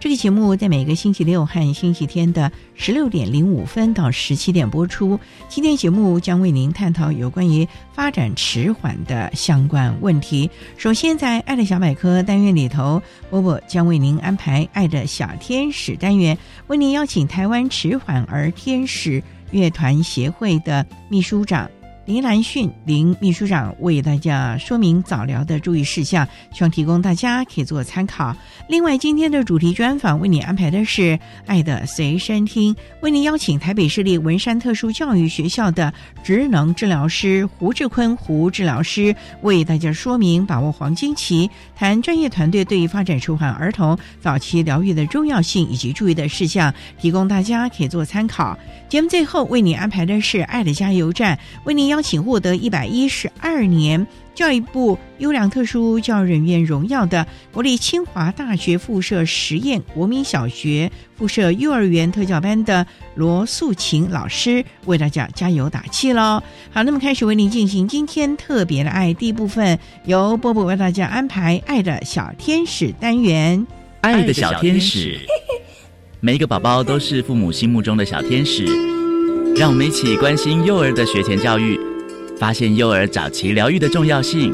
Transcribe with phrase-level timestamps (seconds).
[0.00, 5.18] 这个节目在每个星期六和星期天的十六点零五分到十七点播出。
[5.48, 10.48] 今天节目将为您探讨有关于发展迟缓的相关问题。
[10.76, 16.38] 首先，在“爱的小百科”单元里头，波波将为您安排“爱的小天使”单元，
[16.68, 21.68] 为您邀请台湾迟缓儿天使乐团协会的秘书长。
[22.08, 28.34] 林兰训林秘书长为大家说明早疗的注意事项，希望提供大家可以做参考。
[28.66, 31.02] 另外，今天的主题专访为你安排的是
[31.44, 35.92] 《爱的随身听》，为您邀请台北市立文山特殊教育学校的
[36.24, 48.58] 职能治疗师胡志坤胡治疗师为大家说明把握黄金期，谈专业团队对于发展迟缓儿童早期疗愈的重要性以及注意的事项，提供大家可以做参考。
[48.88, 62.86] 节目最后为你安排的是《爱的加油站》，为您邀请获得一百一十二年教育部优良特殊教育人员荣耀的国立清华大学附设实验国民小学附设幼儿园特教班的
[63.16, 66.40] 罗素琴老师，为大家加油打气喽！
[66.70, 73.58] 好，那么开始为您进行今天特别的爱第一部分，由波波为大家安排《爱的小天使》单元，
[74.02, 75.14] 《爱的小天使》。
[76.20, 78.64] 每一个宝宝都是父母心目中的小天使，
[79.56, 81.78] 让我们一起关心幼儿的学前教育，
[82.38, 84.52] 发现幼儿早期疗愈的重要性。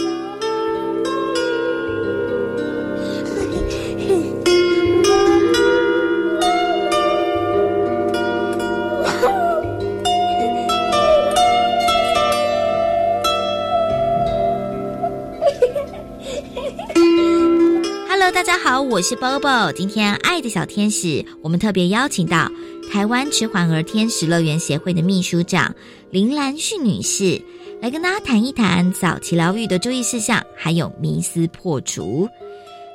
[18.09, 22.51] 哈喽，大家好我是 Bobo，今天爱的小天使，我们特别邀请到
[22.91, 25.75] 台湾迟缓儿天使乐园协会的秘书长
[26.11, 27.43] 林兰旭女士，
[27.85, 32.27] 来跟大家谈一谈早期疗愈的注意事项，还有迷思破除。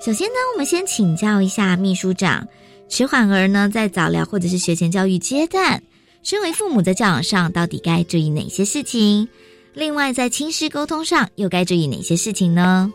[0.03, 2.47] 首先呢，我们先请教一下秘书长，
[2.87, 5.83] 迟缓儿呢在早疗或者是学前教育阶段，
[6.23, 9.29] 身为父母在教养上到底该注意哪些事情？
[9.75, 12.91] 另外，在亲师沟通上又该注意哪些事情呢？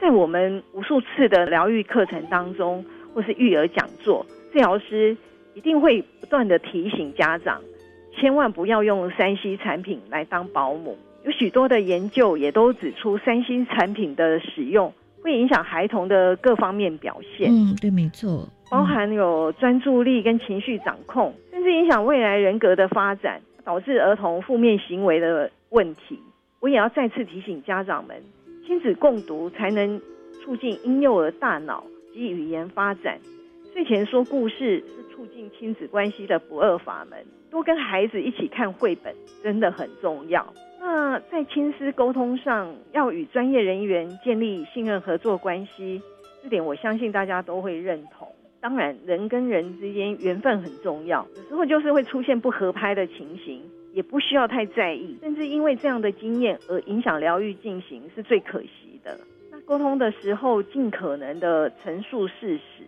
[0.00, 2.82] 在我们无数次的疗愈课程当中，
[3.14, 5.14] 或是育儿讲座，治疗师
[5.52, 7.60] 一定会不断的提醒家长，
[8.18, 10.96] 千万不要用三 C 产品来当保姆。
[11.26, 17.50] 有许多的研究也都指出，三星产品的使用会影响孩童的各方面表现。
[17.50, 26.16] 嗯，对，没错，包含有专注力跟情绪掌控，甚至影响未来人格的发展，导致儿童负面行为的问题。
[26.60, 28.16] 我也要再次提醒家长们。
[28.64, 30.00] 亲子共读才能
[30.44, 33.18] 促进婴幼儿大脑及语言发展。
[33.72, 37.18] 睡前说故事是促进亲子关系的不二法门。
[37.50, 40.44] 多跟孩子一起看绘本真的很重要。
[40.78, 46.00] 那在亲师沟通上，要与专业人员建立信任合作关系，
[46.42, 48.28] 这点我相信大家都会认同。
[48.60, 53.62] 当然，人跟人之间缘分很重要，有时候就是会出现不合拍的情形。
[53.92, 59.18] 也不需要太在意，甚至因为这样的经验而影响疗愈进行是最可惜的。
[59.50, 62.84] 那沟通的时候，尽可能的陈述事实，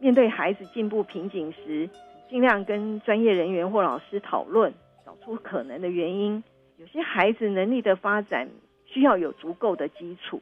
[0.00, 1.86] 面对孩子进步瓶颈时，
[2.30, 4.72] 尽量跟专业人员或老师讨论，
[5.04, 6.42] 找出可能的原因。
[6.78, 8.48] 有些孩子能力的发展
[8.84, 10.40] 需要有足够的基础，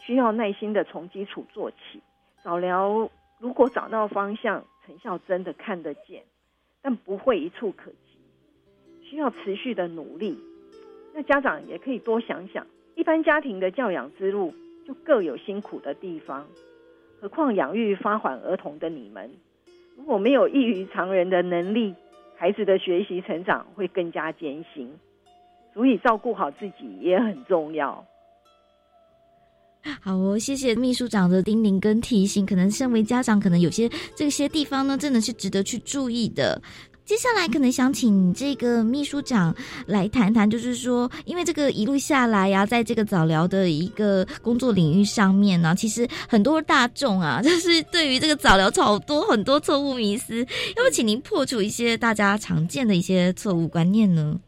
[0.00, 2.00] 需要耐心的从基础做起。
[2.42, 6.24] 早疗如果找到方向，成效真的看得见，
[6.82, 9.08] 但不会一触可及。
[9.08, 10.36] 需要持续的努力，
[11.14, 12.66] 那家长也可以多想想，
[12.96, 14.52] 一般家庭的教养之路
[14.84, 16.48] 就各有辛苦的地方，
[17.20, 19.30] 何况养育发缓儿童的你们，
[19.96, 21.94] 如果没有异于常人的能力，
[22.36, 24.92] 孩子的学习成长会更加艰辛。
[25.76, 28.02] 足以照顾好自己也很重要。
[30.00, 32.46] 好哦，谢谢秘书长的叮咛跟提醒。
[32.46, 36.60] 可能身为家长，可能有些这些地方呢，真的是值得去注意的。
[37.04, 39.54] 接下来可能想请这个秘书长
[39.86, 54.40] 来谈谈，就是说，因为这个一路下来呀，在这个早疗的一个工作领域上面呢，其实很多大众啊， 就是对于这个早疗好多很多错误迷思，要不请您破除一些大家常见的一些错误观念呢？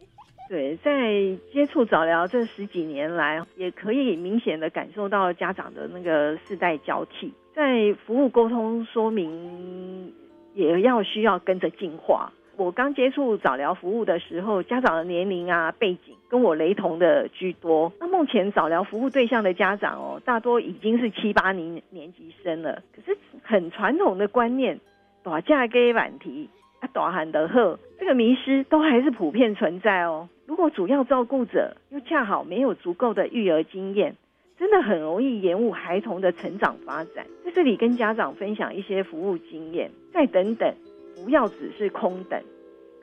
[0.49, 1.13] 对，在
[1.53, 10.13] 接触早疗这十几年来，也可以明显的感受到家长的那个世代交替，在服务沟通说明
[10.55, 12.33] 也要需要跟着进化。
[12.57, 17.93] 我刚接触早疗服务的时候，家长的年龄啊背景跟我雷同的居多。
[18.01, 24.81] 那目前早疗服务对象的家长哦，大多已经是七八年年级生了，可是很传统的观念，
[25.23, 26.49] 打架给晚提。
[26.81, 30.29] 啊，大喊的喝，这个迷失都还是普遍存在哦。
[30.49, 34.17] 如果主要照顾者又恰好没有足够的育儿经验，
[34.59, 37.27] 真的很容易延误孩童的成长发展。
[37.45, 40.75] 在这里跟家长分享一些服务经验，再等等，
[41.23, 42.43] 不要只是空等，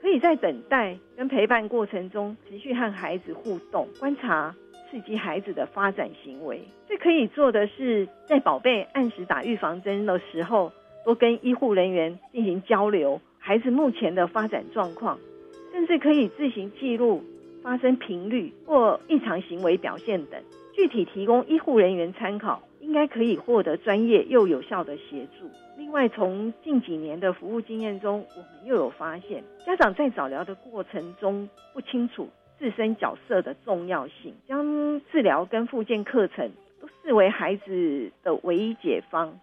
[0.01, 4.55] 可以在等待跟陪伴过程中持续和孩子互动，观察
[4.89, 6.59] 刺激孩子的发展行为。
[6.87, 10.71] 最可以做的是，在宝贝按时打预防针的时候，
[11.05, 13.21] 多跟医护人员进行交流。
[13.37, 15.19] 孩子目前的发展状况，
[15.71, 17.23] 甚至可以自行记录
[17.65, 20.39] 发生频率或异常行为表现等，
[20.75, 25.49] 具体提供医护人员参考，应该可以获得专业又有效的协助。
[25.75, 32.29] 另外，从近几年的服务经验中，我们又有发现，家长在早疗的过程中不清楚
[32.59, 39.39] 自身角色的重要性，将治疗跟复健课程都视为孩子的唯一解方，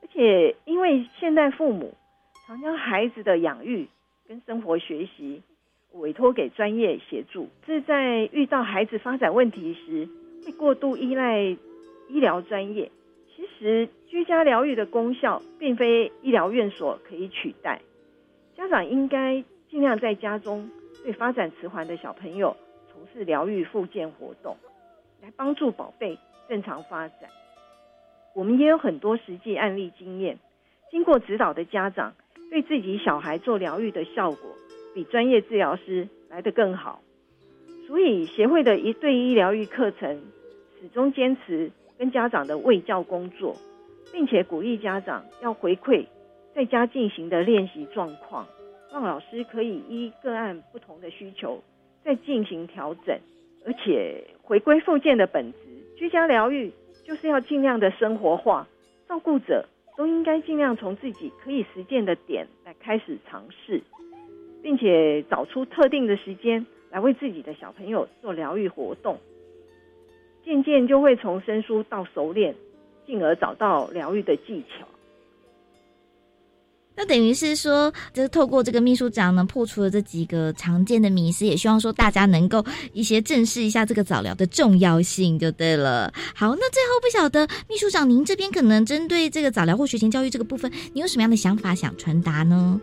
[0.00, 1.92] 而且因为现代父母。
[2.46, 3.88] 常将孩子的养育
[4.28, 5.42] 跟生活学习
[5.98, 10.08] 委托给专业协助，是在遇到孩子发展问题时，
[10.44, 12.90] 会过度依赖医疗专业。
[13.34, 17.80] 其实居家疗愈的功效并非医疗院所可以取代。
[18.56, 20.70] 家长应该尽量在家中
[21.02, 22.56] 对发展迟缓的小朋友
[22.90, 24.56] 从事疗愈复健活动，
[25.22, 26.18] 来帮助宝贝
[26.48, 27.30] 正常发展。
[28.34, 30.38] 我们也有很多实际案例经验，
[30.90, 32.14] 经过指导的家长。
[32.48, 34.38] 对自己小孩做疗愈的效果，
[34.96, 37.02] 比专业治疗师来得更好。
[37.86, 40.22] 所以协会的一对一疗愈课程，
[40.80, 43.54] 始终坚持跟家长的卫教工作，
[44.10, 46.06] 并且鼓励家长要回馈
[46.54, 48.46] 在家进行的练习状况，
[48.90, 51.62] 让老师可以依个案不同的需求
[52.02, 53.20] 再进行调整，
[53.66, 55.58] 而且回归复健的本质，
[55.98, 56.72] 居家疗愈
[57.04, 58.66] 就是要尽量的生活化，
[59.06, 59.66] 照顾者。
[59.96, 63.82] 都应该尽量从自己可以实践的点来开始尝试，
[64.62, 69.18] 并且找出特定的时间来为自己的小朋友做疗愈活动，
[70.44, 72.54] 渐渐就会从生疏到熟练，
[73.06, 74.86] 进而找到疗愈的技巧。
[76.98, 82.64] 那等于是说，就是透过这个秘书长呢，破除了这几个常见的迷思，也希望说大家能够
[82.94, 86.10] 一些正视一下这个早疗的重要性，就对了。
[86.34, 92.80] 好，那最后不晓得秘书长您这边可能针对这个早疗或学前教育这个部分，你有什么样的想法想传达呢？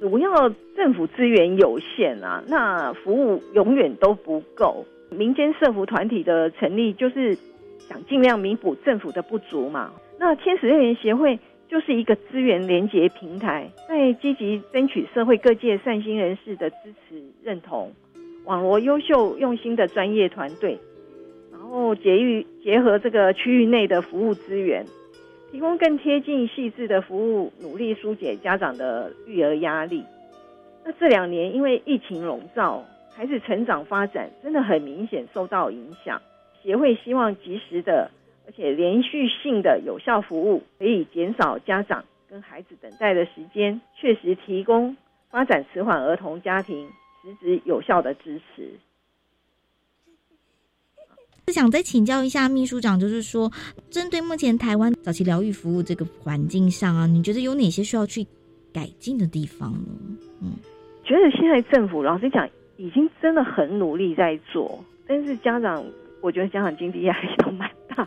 [0.00, 4.84] 主要政府资源有限啊，那服务永远都不够。
[5.10, 7.36] 民间社服团体的成立，就是
[7.78, 9.92] 想尽量弥补政府的不足嘛。
[10.18, 11.38] 那天使乐园协会。
[11.70, 16.76] 就是一个资源连接平台，在积极争取社会各界善心人士的支
[17.06, 17.92] 持认同，
[18.44, 20.76] 网罗优秀用心的专业团队，
[21.52, 24.84] 然后结育结合这个区域内的服务资源，
[25.50, 30.04] 提供更贴近细致的服务，努力疏解家长的育儿压力。
[30.84, 36.20] 那这两年因为疫情笼罩，孩子成长发展真的很明显受到影响，
[36.62, 38.10] 协会希望及时的。
[38.46, 44.96] 而且连续性的有效服务，可以减少家长跟孩子等待的时间，确实提供
[45.30, 46.88] 发展迟缓儿童家庭
[47.22, 48.72] 实质有效的支持。
[51.50, 53.50] 想再请教一下秘书长，就是说，
[53.90, 58.26] 针对目前台湾早期疗愈服务这个环境上啊，你觉得有哪些需要去
[58.72, 59.88] 改进的地方呢？
[60.42, 60.52] 嗯，
[61.04, 65.84] 觉得现在政府老实讲，已经真的很努力在做，但是家长，
[66.20, 68.06] 我觉得家长经济压力都蛮大。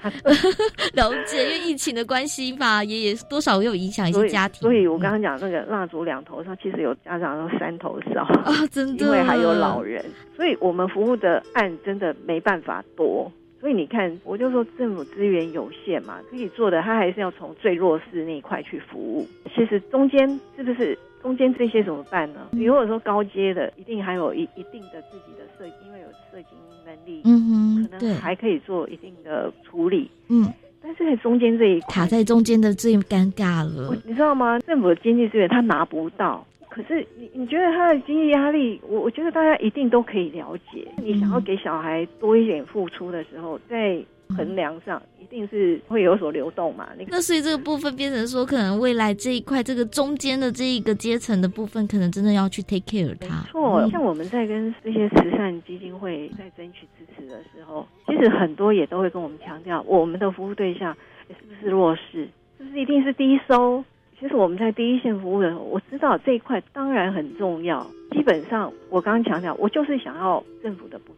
[0.94, 4.62] 了解，因为疫情的关系吧，也也多少有影响一些家庭。
[4.62, 10.04] 所以我刚刚讲那个蜡烛两头烧，其实有家长说三头烧啊，真的，因为还有老人，
[10.36, 13.32] 所以我们服务的案真的没办法多。
[13.60, 19.25] 所以你看，我就说政府资源有限嘛，可以做的，他还是要从最弱势那一块去服务。
[19.56, 22.50] 其实中间是不是中间这些怎么办呢？
[22.51, 26.50] 你如果说高阶的，一定还有一一定的自己的设，因为有设计
[26.86, 30.46] 能力，嗯哼，可能还可以做一定的处理，嗯。
[30.86, 34.60] 但是在中间这一，卡在中间的最尴尬了，你知道吗？
[34.60, 36.46] 政府的经济资源他拿不到。
[36.68, 40.86] 可是你你觉得他的经济压力，我我觉得大家一定都可以了解。
[40.98, 44.03] 你想要给小孩多一点付出的时候，在
[44.36, 46.90] 衡量上一定是会有所流动嘛。
[47.08, 53.44] 那所以这个部分变成说，可能未来这一块这个中间的这一个阶层的部分，可能真的要去 take care 它。
[53.52, 60.96] 错，像我们在跟这些慈善基金会在争取支持的时候，其实很多也都会跟我们强调，我们的服务对象
[61.28, 63.84] 是不是弱势，是不是一定是低收。
[64.20, 67.86] 其实我们在第一线服务的时候，我知道这一块当然很重要。
[68.12, 71.13] 基本上，我刚刚强调，我就是想要政府的补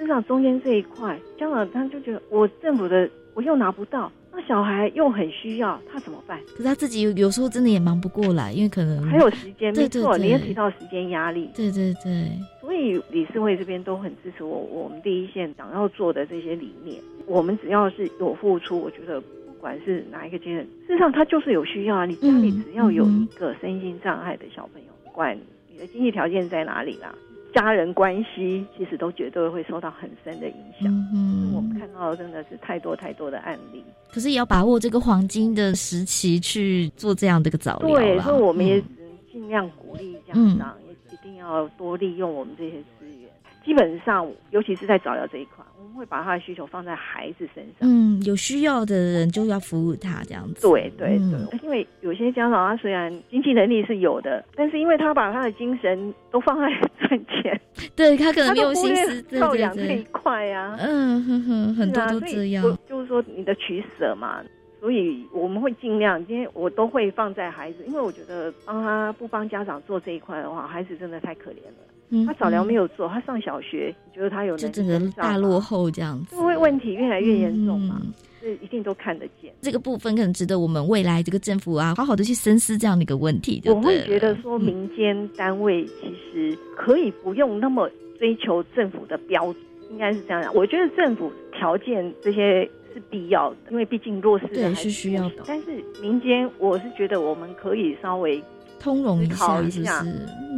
[0.00, 0.06] 助。
[0.06, 6.40] 事实上，中间这一块，家长他就觉得我政府的我又拿不到，那小孩又很需要，他怎么办？
[6.52, 11.50] 可是他自己有有时候真的也忙不过来，因为可能还有时间，没错，你也提到时间压力。
[11.54, 12.30] 对对对。
[12.60, 19.22] 所以理事会这边都很支持我，我们第一线想要做的这些理念，我们只要是有付出，我觉得。
[19.60, 22.06] 不管是哪一个阶段，事实上他就是有需要啊。
[22.06, 25.38] 你家里只要有一个身心障碍的小朋友，不管
[25.70, 27.14] 你的经济条件在哪里啦，
[27.52, 30.88] 家人关系其实都绝对会受到很深的影响。
[31.14, 33.84] 嗯，我们看到真的是太多太多的案例。
[34.12, 38.82] 可是也要把握这个黄金的时期去做这样的一个早疗对，所以我们也
[39.30, 43.30] 尽量鼓励家长，也一定要多利用我们这些资源。
[43.64, 45.64] 基本上，尤其是在早疗这一块。
[45.88, 50.66] 会把他的需求放在孩子身上，嗯，有需要的人就要服务他这样子。
[50.66, 56.68] 对对对，因为有些家长他虽然经济能力是有的，但是因为他把他的精神都放在
[56.98, 57.60] 赚钱，
[57.94, 60.76] 对他可能没有心思照养这一块呀。
[60.78, 64.42] 嗯哼哼，很多都这样，就是说你的取舍嘛。
[64.80, 71.84] 所以我们会尽量，今天我都会放在孩子，因为我觉得帮他不帮家长做这一块的话，孩子真的太可怜了。
[72.26, 78.00] 他早疗没有做，他上小学，你觉得他有就整个大落后这样子，就会问题越来越严重嘛？
[78.40, 79.52] 是一定都看得见。
[79.60, 83.62] 这个部分可能值得我们未来这个政府啊，好好的去深思这样的一个问题。
[83.66, 87.88] 我会觉得说，民间单位其实可以不用那么
[88.18, 89.56] 追求政府的标准，
[89.90, 90.50] 应该是这样。
[90.54, 92.64] 我觉得政府条件这些
[92.94, 95.44] 是必要的，因为毕竟弱势对是需要的。
[95.46, 98.42] 但是民间，我是觉得我们可以稍微
[98.80, 100.02] 通融一下，一下，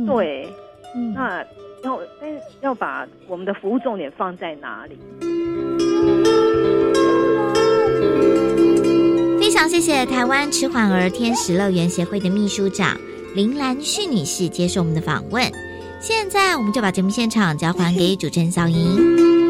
[0.06, 0.48] 对。
[1.14, 1.44] 那
[1.82, 4.98] 要，但是要把我们的服务重点放在哪里？
[9.40, 12.96] 非常谢谢台湾迟缓儿天使乐园协会的秘书长
[13.34, 15.44] 林兰旭女士接受我们的访问。
[16.00, 19.41] 现在，我们就把节目现场交还给主持人小莹。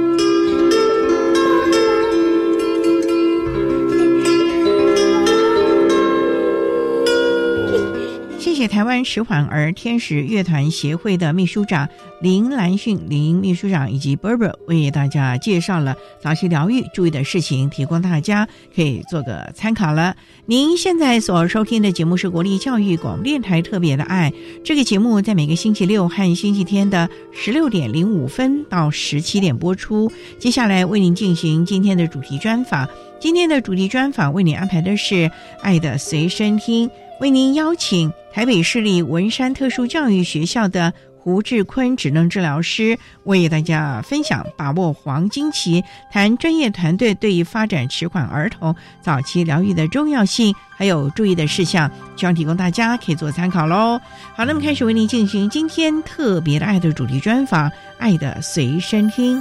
[8.69, 11.89] 台湾迟缓儿天使乐团协会的秘书长
[12.21, 20.17] 林兰训林秘书长以及 Berber 为大家介绍了早期疗愈注意的事情，提供大家可以做个参考了。
[20.47, 24.33] 您现在所收听的节目是国立教育广播电台特别的爱，
[24.65, 30.11] 这个节目在每个星期六和星期天的十六点零五分到十七点播出。
[30.39, 32.89] 接下来为您进行今天的主题专访，
[33.21, 35.15] 今天的主题专访为您安排的是
[35.63, 36.89] 《爱的随身听》。
[37.23, 54.01] 为您邀请台北市立文山特殊教育学校的胡志坤职能治疗师，为大家分享把握黄金期，谈专业团队对于发展迟缓儿童早期疗愈的重要性，还有注意的事项，希望提供大家可以做参考喽。
[54.35, 59.41] 好，那么开始为您进行今天特别的爱的主题专访，《爱的随身听》。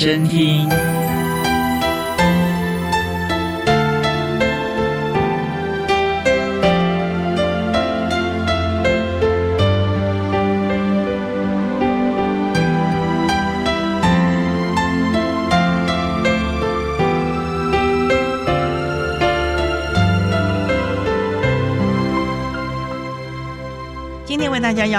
[0.00, 0.89] 身听。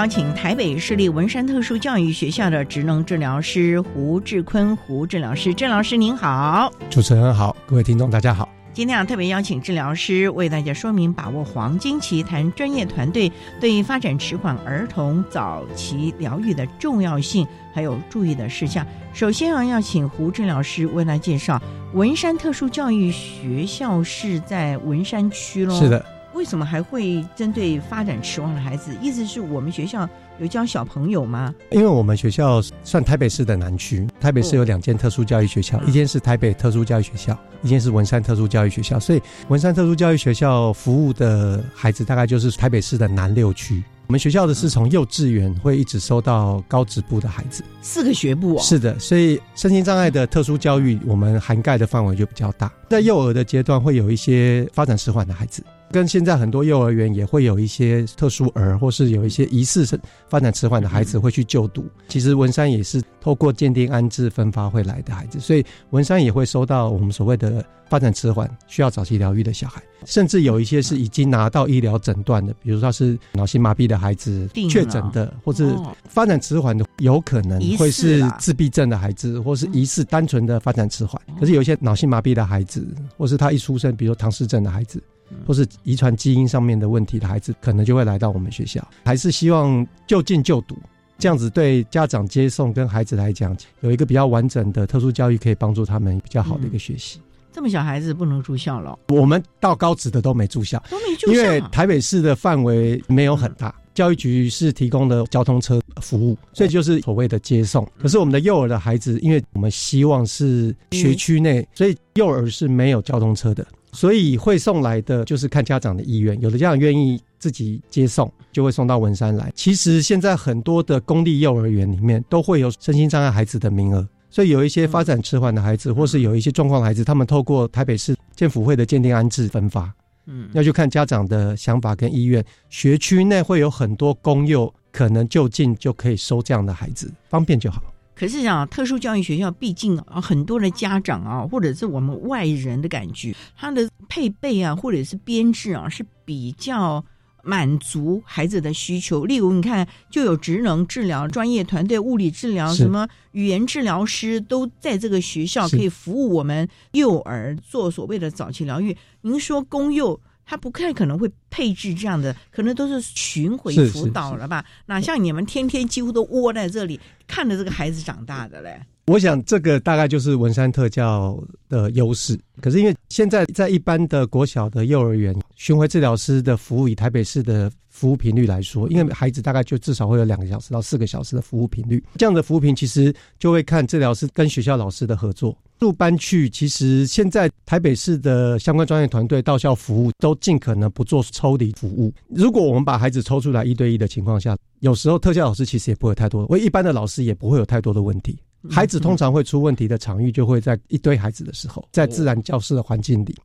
[0.01, 8.49] 邀请台北市立文山特殊教育学校的职能治疗师胡志坤胡治疗师，郑老师您好，主持人好，各位听众大家好。
[8.73, 18.83] 今天啊，特别邀请治疗师为大家说明把握黄金期，谈专业团队对发展迟缓儿童早期疗愈的重要性，还有注意的事项。
[19.13, 21.61] 首先啊，要请胡治疗师为大家介绍
[21.93, 25.79] 文山特殊教育学校是在文山区喽。
[25.79, 26.03] 是的。
[26.33, 28.95] 为什么还会针对发展迟缓的孩子？
[29.01, 30.07] 意思是我们学校
[30.39, 31.53] 有教小朋友吗？
[31.71, 38.99] 因为我们学校算台北市的南区，台北市有两间特殊教育学校，一间是台北特殊教育学校，一间是文山特殊教育学校。
[38.99, 43.83] 所以文山特殊教育学校服务的孩子大概就是台北市的南六区。
[44.07, 48.61] 我们学校的是从幼稚园会一直收到高职部的孩子，四个学部哦。
[48.61, 52.69] 是的，所以身心障碍的特殊教育，我们涵盖的范围就比较大。
[52.89, 55.63] 在幼儿的阶段，会有一些发展迟缓的孩子。
[55.91, 59.85] 跟现在很多幼儿园也会有一些特殊儿，或是有一些疑似
[60.29, 61.85] 发展迟缓的孩子会去就读。
[62.07, 75.75] 其实文山也是透过鉴定安置分发会来的孩子，所以文山也会收到我们所谓的发展迟缓需要早期疗愈的小孩，甚至有一些是已经拿到医疗诊断的，比如说是脑性麻痹的孩子确诊的，或是
[76.07, 81.21] 发展迟缓的，有可能会是自闭症的孩子，或是疑似单纯的发展迟缓。
[81.39, 85.01] 可是有一些脑性麻痹的孩子，或是他一出生，比如唐氏症的孩子。
[85.45, 88.85] 或是遗传基因上面的问题的孩子，可能就会来到我们学校。
[89.05, 90.77] 还是希望就近就读，
[91.17, 97.19] 这样子对家长接送跟孩子来讲，有一个比较完整的特殊教育，可以帮助他们比较好的一个学习。
[97.53, 98.97] 这么小孩子不能住校了？
[99.09, 107.87] 我们到高职的都没住校，都没住校，因为台北市的范围没有很大，教育局是提供的交通车服务，所以就是所谓的接送。
[107.99, 113.65] 可是我们的幼儿的孩子，因为我们希望是学区内，所以幼儿是没有交通车的。
[113.93, 119.51] 所以会送来的就是看家长的意愿，有的家长愿意自己接送，就会送到文山来。
[119.53, 129.93] 其实现在很多的公立幼儿园里面都会有身心障碍孩子的名额，所以有一些发展迟缓的孩子，或是有一些状况的孩子，他们透过台北市建辅会的鉴定安置分发。
[130.25, 132.43] 嗯，要去看家长的想法跟意愿。
[132.69, 137.81] 学区内会有很多公幼，可能就近就可以收这样的孩子，方便就好。
[138.13, 147.03] 可是啊特殊教育学校，毕竟啊，很多的家长啊，或者是我们外人的感觉，它的配备啊，或者是编制啊，是比较
[147.43, 149.25] 满足孩子的需求。
[149.25, 158.95] 例如，你看，就有职能治疗专业团队、物理治疗、什么语言治疗师，都在这个学校可以服务我们幼儿做所谓的早期疗愈。
[159.21, 160.19] 您说公幼？
[160.43, 164.65] 他不太可能会配置这样的，可能都是巡回辅导了吧？
[164.87, 168.81] 哪像你们天天几乎都窝在这里看着这个孩子长大的嘞？
[169.11, 172.39] 我想这个大概就是文山特教的优势。
[172.61, 185.57] 可是因为现在在一般的国小的幼儿园，巡回治疗师的服务以台北市的服务频率来说，因为孩子大概就至少会有两个小时到四个小时的服务频率，这样的服务频其实就会看治疗师跟学校老师的合作。
[185.79, 192.13] 入班去，其实现在台北市的相关专业团队到校服务都尽可能不做抽离服务。
[192.29, 198.37] 如果我们把孩子抽出来一对一的情况下，有时候特教老师其实也不会太多，我一般的老师也不会有太多的问题。
[198.69, 203.35] 孩子通常会出问题的场域就会在一堆孩子的时候，在自然教室的环境里，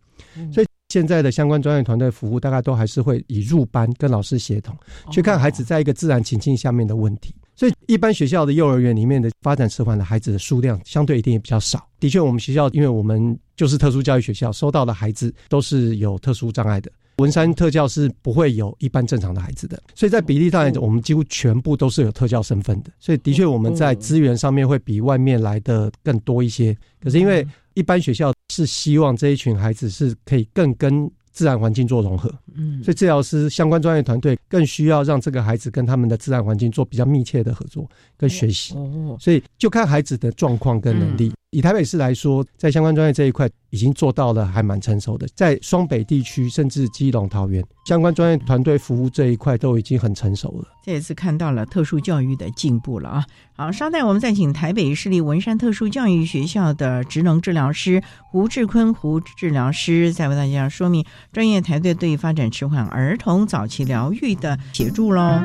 [0.53, 4.77] 所以现在的相关专业团队服务大概都还是会以入班跟老师协同
[5.11, 7.35] 去看孩子在一个自然情境下面的问题。
[7.55, 11.89] 所以，一般学校的幼儿园里面的发展迟缓的孩子的数量相对一定也比较少。
[11.99, 16.93] 的确，我们学校因为我们就是特殊教育学校，收到的孩子都是有特殊障碍的。
[17.17, 22.91] 文山特教是不会有一般正常的孩子的，所以在比例上来讲，我们几乎全部都是有特教身份的。
[22.99, 26.77] 所以，的确我们在资源上面会比外面来的更多一些。
[27.01, 31.11] 可是，因为一般学校是希望这一群孩子是可以更跟。
[31.37, 41.31] 自然环境做融合，嗯，所以治疗师相关专业团队更需要让这个孩子跟他们的自然环境做比较密切的合作跟学习，哦，所以就看孩子的状况跟能力。
[41.57, 50.69] 以台北市来说，在相关专业这一块已经做到了还蛮成熟的，在双北地区甚至基隆、桃园，相关专业团队服务这一块都已经很成熟了。
[50.85, 53.25] 这也是看到了特殊教育的进步了啊！
[53.57, 65.41] 好，稍待我们再请台北市立文山特殊教育学校的职能治疗师胡志坤胡治疗师，再为大家说明专业团队对发展迟缓儿童早期疗愈的协助喽。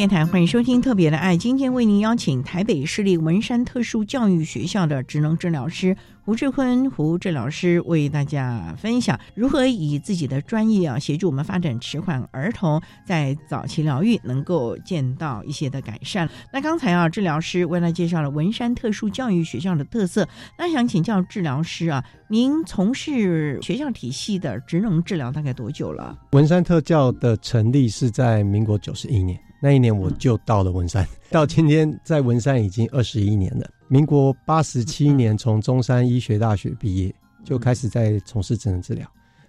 [0.00, 1.34] 电台，欢迎收听《特别的爱》。
[1.36, 16.26] 今天为您邀请台北市立文山特殊教育学校的职能治疗师胡志坤胡治疗师，为大家分享如何以自己的专业啊，协助我们发展迟缓儿童在早期疗愈能够见到一些的改善。
[16.50, 20.26] 那刚才啊，治疗师为了介绍了文山特殊教育学校的特色，
[20.58, 26.18] 那想请教治疗师啊，您从事学校体系的职能治疗大概多久了？
[26.32, 29.38] 文山特教的成立是在民国九十一年。
[29.60, 33.68] 那一年我就到了文山，到今天在文山已经二十一年了。
[33.88, 39.06] 民国八十七年从中山医学大学毕业，就开始在从事智能治疗。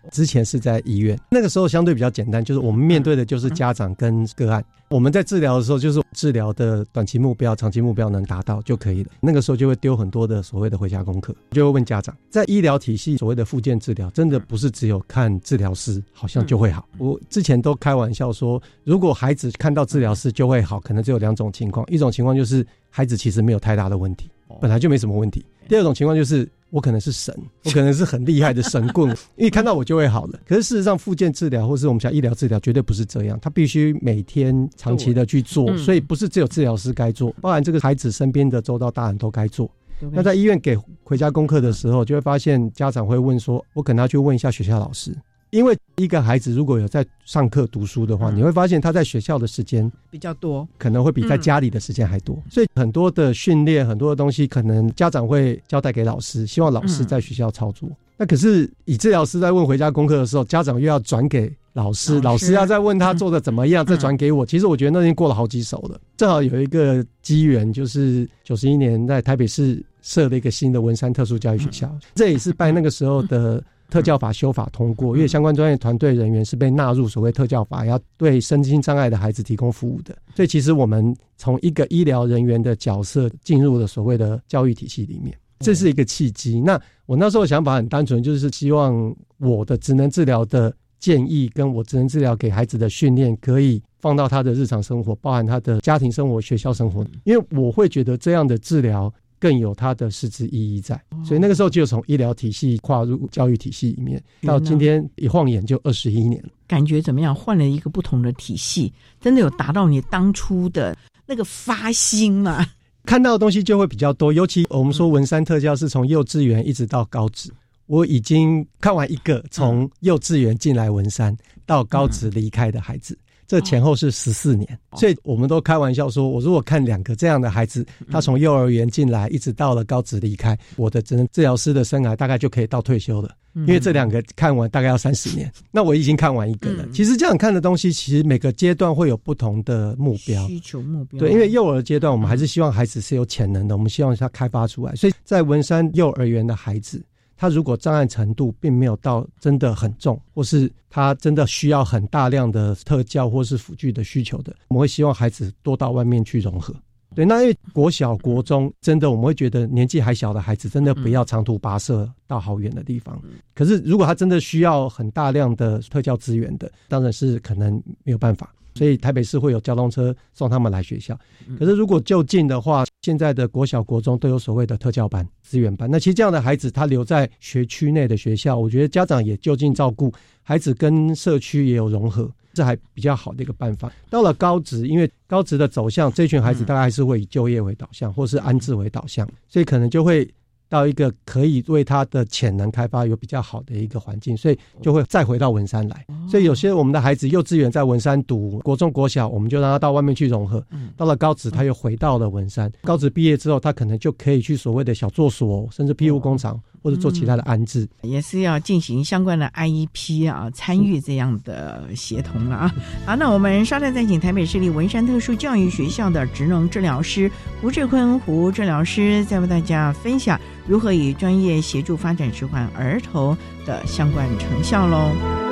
[0.09, 4.63] 之前是在医院，那个时候相对比较简单，就是我们面对的就是家长跟个案。
[4.89, 9.11] 我们在治疗的时候，就是治疗的短期目标、长期目标能达到就可以了。
[9.21, 16.85] 那个时候就会丢很多的所谓的回家功课，就会问家长，在医疗体系所谓的复健治疗，真的不是只有看治疗师好像就会好。
[16.97, 25.39] 我之前都开玩笑说，如果孩子看到治疗师就会好，可能只有两种情况：一种情况就是孩子其实没有太大的问题，本来就没什么问题；
[25.71, 26.45] 第二种情况就是。
[26.69, 30.39] 我可能是神，我可能是很厉害的神棍，因为看到我就会好了。
[30.47, 33.37] 可是事实上，复健治疗或是我们讲医疗治疗，绝对不是这样。
[33.41, 39.69] 他必须每天长期的去做，所以不是只有治疗师该做，包含这个孩子身边的周到大人都该做。
[40.13, 45.13] 那在医院给回家功课的时候，就会发现家长会问说：“我可能要去问一下学校老师。”
[45.51, 52.41] 因为一个孩子如果有在上课读书的话，你会发现他在学校的时间比较多，可能会比在家里的时间还多。
[52.49, 57.89] 所以很多的训练，很多的东西，可能家长会交代给老师，希望老师在学校操作。
[58.15, 64.45] 那可是以治疗师在问回家功课的时候，家长又要转给老师，老师要再问他做的怎么样， 再转给我。
[64.45, 65.99] 其实我觉得那已经过了好几手了。
[66.15, 73.61] 正好有一个机缘，就是九十一年在台北市设了一个新的文山特殊教育学校，这也是拜那个时候的。
[73.91, 80.17] 特教法修法通过，因为相关专业团队人员是被纳入所谓特教法，要对身心障碍的孩子提供服务的。
[80.33, 86.61] 所以，其实我们从一个医疗人员的角色进入了所谓的教育体系里面，这是一个契机。
[86.61, 97.05] 那我那时候想法很单纯，就是希望我的职能治疗的建议，跟我职能治疗给孩子的训练，可以放到他的日常生活，包含他的家庭生活、学校生活。
[97.25, 99.13] 因为我会觉得这样的治疗。
[99.41, 106.49] 更有它的实质意义在，所以那个时候就从医疗体系跨入教育体系里面，到今天一晃眼就二十一年了。
[106.67, 107.33] 感觉怎么样？
[107.33, 112.63] 换了一个不同的体系，真的有达到你当初的那个发心吗？
[113.03, 117.51] 看到的东西就会比较多，尤其我们说文山特教是从幼稚园一直到高职，
[117.87, 123.17] 我已经看完一个从幼稚园进来文山到高职离开的孩子。
[123.51, 133.29] 这前后是十四年，所以我们都开玩笑说，我如果看两个这样的孩子，他从幼儿园进来，一直到了高职离开，我的只能治疗师的生涯大概就可以到退休了。
[133.53, 136.87] 因为这两个看完大概要三十年，那我已经看完一个了。
[136.93, 141.19] 其实这样看的东西，其实每个阶段会有不同的目标、需求目标。
[141.19, 144.95] 对，因为幼儿阶段我们还是希望孩子是有潜能的，我们希望他开发出来。
[144.95, 147.03] 所以在文山幼儿园的孩子。
[147.41, 156.71] 他如果障碍程度并没有到真的很重，或是他真的需要很大量的特教或是辅具的需求的，我们会希望孩子多到外面去融合。
[157.15, 163.19] 对，那因为国小、国中真的我们会觉得年纪还小的孩子真的不要长途跋涉到好远的地方。
[163.55, 167.73] 可是如果他真的需要很大量的特教资源的，当然是可能
[168.03, 168.53] 没有办法。
[168.73, 171.17] 所以台北市会有交通车送他们来学校。
[171.57, 175.89] 可是如果就近的话，现在的国小、国中都有所谓的特教班、资源班。
[175.89, 183.91] 那其实这样的孩子，他留在学区内的学校，我觉得家长也就近照顾孩子，跟社区也有融合，这还比较好的一个办法。
[184.09, 190.29] 到了高职，因为高职的走向，这群孩子大概还是会以就业为导向，或是安置为导向，所以可能就会。
[190.71, 196.05] 到一个可以为他的潜能开发有比较好的一个环境，所以就会再回到文山来。
[196.29, 200.65] 所以有些我们的孩子幼稚园在文山读，国中、国小，我们就让他到外面去融合。
[200.95, 202.71] 到了高职，他又回到了文山。
[202.83, 206.57] 高职毕业之后，他可能就可以去所谓的小作所，甚至庇护工厂。
[206.81, 212.75] 或者做其他的安置，也是要进行相关的 IEP 啊，参与这样的协同了啊。
[213.05, 217.29] 好，那我们稍待再请台北市立文山特殊教育学校的职能治疗师
[217.61, 225.50] 胡志坤胡治疗师，再为大家分享如何以专业协助发展迟缓儿童的相关成效喽。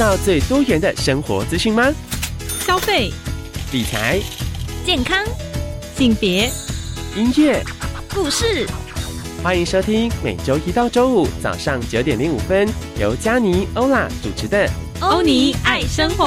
[0.00, 1.92] 道最多元的生活资讯吗？
[2.64, 3.12] 消费、
[3.70, 4.18] 理财、
[4.82, 5.22] 健康、
[5.94, 6.50] 性别、
[7.14, 7.62] 音乐、
[8.14, 8.66] 故事，
[9.42, 12.66] 欢迎收听每周一到周五早上九点零五分，
[12.98, 14.66] 由佳妮欧拉主持的
[15.00, 16.24] 《欧尼爱生活》。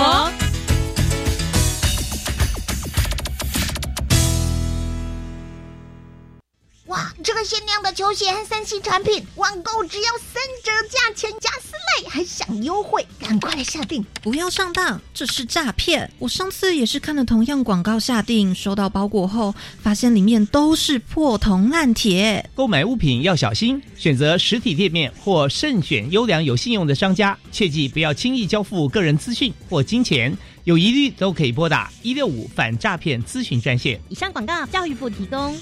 [8.14, 14.06] 鞋和三 C 产品，网购只要三折价钱加四类，还享优惠，赶快来下定！
[14.22, 16.10] 不要上当，这是诈骗！
[16.20, 22.50] 我上次也是看了同样广告下定，收到包裹后，发现里面都是破铜烂铁。
[22.54, 30.38] 购买物品要小心，选择实体店面或慎选优良有信用的商家，切记不要轻易交付个人资讯或金钱。
[30.66, 34.00] 有疑虑都可以拨打一六五反诈骗咨询专线。
[34.08, 35.54] 以上广告，教育部提供。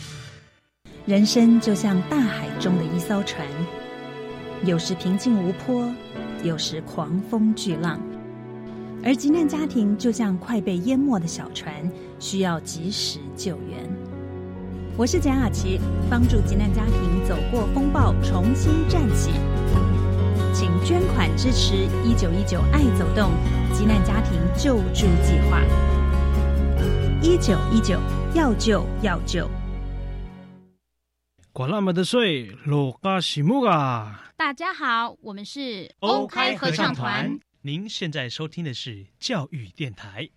[1.07, 3.43] 人生就像大海中的一艘船，
[4.63, 5.83] 有时平静无波，
[6.43, 7.99] 有时狂风巨浪。
[9.03, 11.73] 而急难家庭就像快被淹没的小船，
[12.19, 13.89] 需要及时救援。
[14.95, 19.31] 我是简雅琪，帮助急难家庭走过风暴，重新站起。
[20.53, 21.73] 请捐款支持
[22.05, 23.31] 一九一九爱走动
[23.73, 25.61] 急难家庭救助计划。
[27.23, 27.97] 一九一九
[28.35, 29.49] 要救要救。
[31.53, 34.31] 管那么的水，罗嘎西木啊！
[34.37, 37.37] 大家好，我们是欧开合唱团。
[37.61, 40.29] 您现在收听的是教育电台。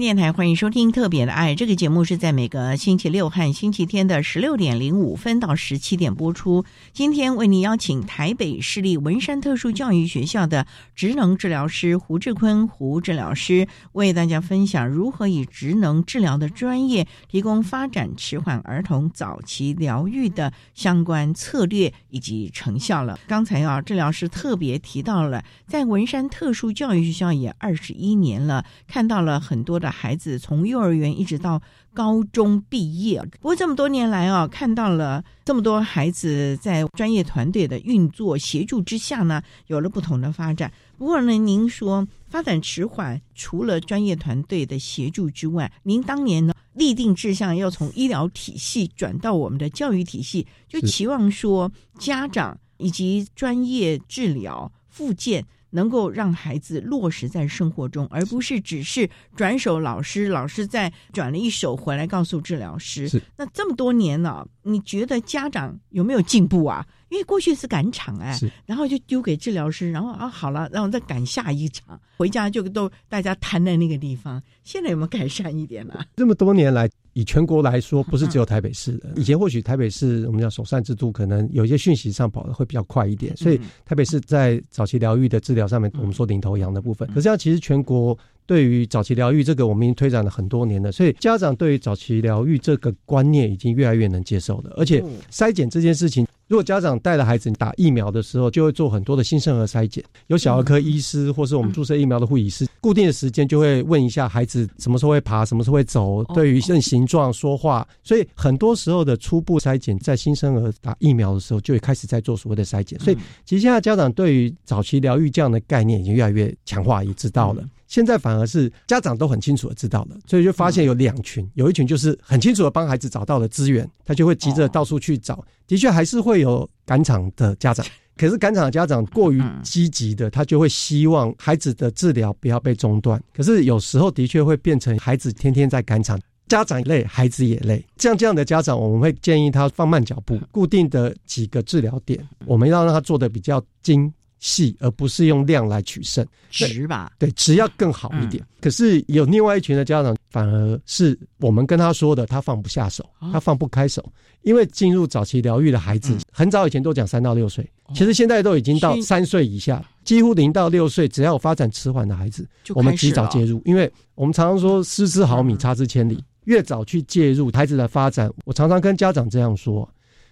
[0.00, 6.64] 电台欢迎收听《特别的爱》这个节目，是在每个星期六和星期天的十六点零五分到十七点播出。
[6.92, 23.18] 今天为您邀请台北市立文山特殊教育学校的职能治疗师胡志坤胡治疗师，为大家分享如何以职能治疗的专业，提供发展迟缓儿童早期疗愈的相关策略以及成效了。
[23.26, 29.80] 刚才啊，治疗师特别提到了，在文山特殊教育学校也二十一年了，看到了很多。
[29.80, 31.60] 的孩子从幼儿园一直到
[31.92, 40.72] 高中毕业，不过这么多年来啊，看到了这么多孩子在专业团队的运作协助之下呢，有了不同的发展。
[40.96, 55.44] 不过呢，您说发展迟缓，除了专业团队的协助之外，您当年呢立定志向要从医疗体系转到我们的教育体系，就期望说家长以及专业治疗附件。
[55.70, 63.08] 能够让孩子落实在生活中，而不是只是转手老师，老师再转了一手回来告诉治疗师。
[63.36, 66.86] 那这么多年了，你觉得家长有没有进步啊？
[67.08, 74.40] 因为过去是赶场哎，然后就丢给治疗师，然后啊好了，然后再赶下一场，回家就都大家瘫在那个地方。
[74.62, 76.04] 现在有没有改善一点呢？
[76.16, 76.88] 这么多年来。
[77.12, 79.10] 以全国来说，不是只有台北市的。
[79.16, 87.08] 以前或许台北市我们叫首善之都，可能有一些讯息上跑的会比较快一点，所以台北市在早期疗愈的治疗上面，我们说领头羊的部分。
[87.12, 94.72] 可是，要其实全国对于早期疗愈这个，我们已经推展了很多年了，所以家长对于早期疗愈这个观念已经越来越能接受了。
[94.76, 112.98] 而且，筛检这件事情，如果家长带了孩子打疫苗的时候，就会做很多的新生儿筛检，有小儿科医师或是我们注射疫苗的护理师，固定的时间就会问一下孩子什么时候会爬，什么时候会走，对于认形状、说话，所以很多时候的初步筛检，在新生儿打疫苗的时候就会开始在做所谓的筛检。
[112.98, 117.62] 所以，其实现在家长对于早期疗愈这样的概念已经越来越强化，也知道了。
[117.90, 125.44] 现在反而是家长都很清楚的知道了，所以就发现有两群，有一群就是很清楚的帮孩子找到了资源，他就会急着到处去找。
[125.66, 127.84] 的确还是会有赶场的家长，
[128.16, 133.20] 可是赶场的家长过于积极的，他就会希望孩子的治疗不要被中断。
[133.34, 137.84] 可是有时候的确会变成孩子天天在赶场，家长累，孩子也累。
[137.96, 144.12] 像这样的家长，我们会建议他放慢脚步，固定的几个治疗点，我们要让他做的比较精。
[144.40, 147.12] 细，而不是用量来取胜，值吧？
[147.18, 148.44] 对，值要更好一点。
[148.60, 154.04] 可是有另外一群的家长，反而是我们跟他说的，他放不下手，他放不开手。
[154.42, 163.60] 因为进入早期疗愈的孩子，很早以前都讲三到六岁，其实现在都已经到三岁以下，几乎零到六岁，只要有发展迟缓的孩子，我们及早介入。
[163.66, 166.24] 因为我们常常说，失之毫米，差之千里。
[166.44, 169.86] 越早去介入孩子的发展，我常常跟家长这样说：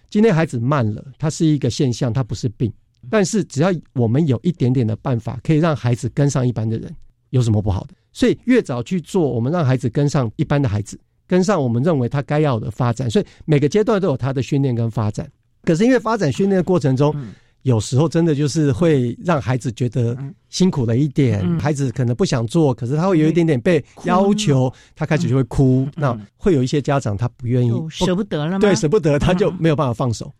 [0.09, 2.73] 今天孩子慢了，它是一个现象，它不是病。
[3.09, 6.93] 但是只要我们有一点点的办法，可以让孩子跟上一般的人，
[7.29, 7.93] 有什么不好的？
[8.11, 13.09] 所以越早去做，我们让孩子跟上一般的孩子，跟上我们认为他该要的发展。
[13.09, 15.29] 所以每个阶段都有他的训练跟发展。
[15.63, 17.15] 可是因为发展训练的过程中，
[17.63, 20.17] 有时候真的就是会让孩子觉得
[20.49, 25.87] 辛苦了一点，孩子可能不想做，可是他会有一点点被要求，他开始就会哭。
[25.95, 28.59] 那会有一些家长他不愿意，舍不得了吗？
[28.59, 30.33] 对，舍不得，他就没有办法放手。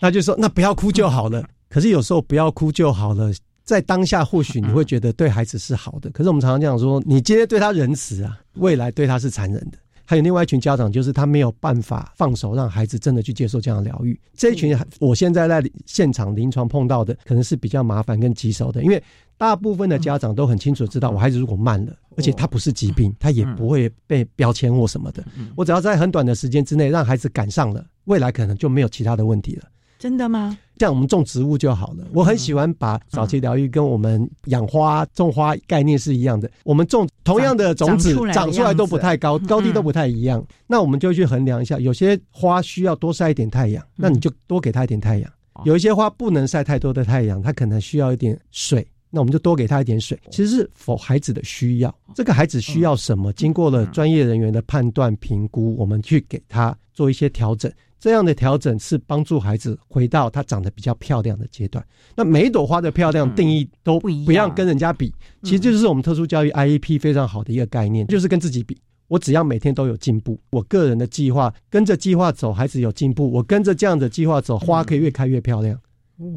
[0.00, 1.48] 那就说那不要哭就好了。
[1.68, 3.32] 可是有时候不要哭就好了，
[3.64, 6.10] 在当下或许你会觉得对孩子是好的。
[6.10, 9.78] 可是我们常常讲说，你今天对他仁慈啊，未来对他是残忍的。
[10.06, 14.18] 还有另外一群家长，就是他没有办法放手，让孩子真的去接受这样的疗愈。
[14.34, 19.02] 这一群，我现在在现场临床碰到的，可能是比较麻烦跟棘手的，因为
[19.36, 25.22] 大部分的家长都很清楚知道，我孩子如果慢了，而且他不是疾病，他也不会被标签或什么的。
[25.54, 29.64] 我只要在很短的时间之内让孩子赶上了，未来可能就没有其他的问题了。
[29.98, 30.56] 真的吗？
[30.78, 32.06] 像我们种植物就好了。
[32.12, 36.48] 我很喜欢把早期疗愈跟我们养花种花概念是一样的。
[36.62, 40.44] 我们种同样的种子，长出来都不太高，高低都不太一样。
[40.68, 45.28] 那我们就去衡量一下，有些花需要多晒一点太阳，那你就多给它一点太阳；
[45.64, 50.16] 有一些花不能晒太多的太阳，它可能需要一点水，那我们就多给它一点水。
[50.30, 57.68] 其实是否孩子的需要，这个孩子需要什么，经过了专业人员的判断评估，我们去给他做一些调整。
[58.00, 61.84] 这样的调整是帮助孩子回到他长得比较漂亮的阶段。
[62.14, 65.12] 那每一朵花的漂亮定义都不一样，不要跟人家比。
[65.42, 68.76] 其实这就是我们特殊教育 IEP 非常好的一个概念，就是跟自己比。
[69.08, 75.80] 我只要每天都有进步，我个人的计划跟着计划走，孩子有进步，我跟着这样的计划走，花可以越开越漂亮。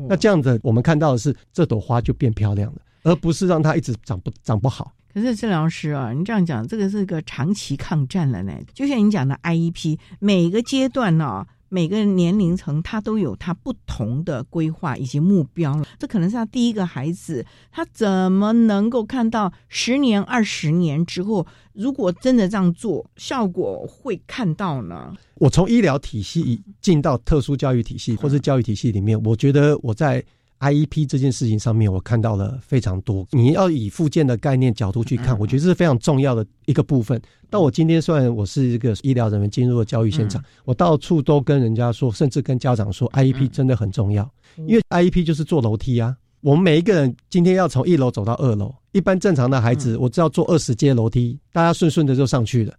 [0.08, 4.94] 那这样子我们看到的是这朵花就变漂亮了，而不是让它一直长不长不好。
[5.14, 8.54] 可是治疗师啊，你这样讲，这个是个长期抗战了呢。
[8.74, 15.86] 就像你讲的 IEP，每个阶段呢，每个年龄层他都有他不同的规划以及目标了。
[16.00, 25.14] 这可能是他第一个孩子，他怎么能够看到十年、二十年之后，如果真的这样做，效果会看到呢？
[25.36, 30.24] 我从医疗体系进到特殊教育体系或是教育体系里面，我觉得我在。
[30.62, 33.28] IEP 这件事情上面，我看到了非常多。
[33.32, 37.20] 你要以附件的概念角度去看，我觉得这是非常重要的一个部分。
[37.50, 44.32] 但我今天虽然我是一个医疗人员进入了教育现场，我到处都跟人家说，甚至跟家长说，IEP 真的很重要。
[44.68, 52.74] 因为 IEP 就是坐楼梯啊，我们每一个人今天要从一楼走到二楼，一般正常的孩子，我知道坐二十阶楼梯，大家顺顺的就上去了。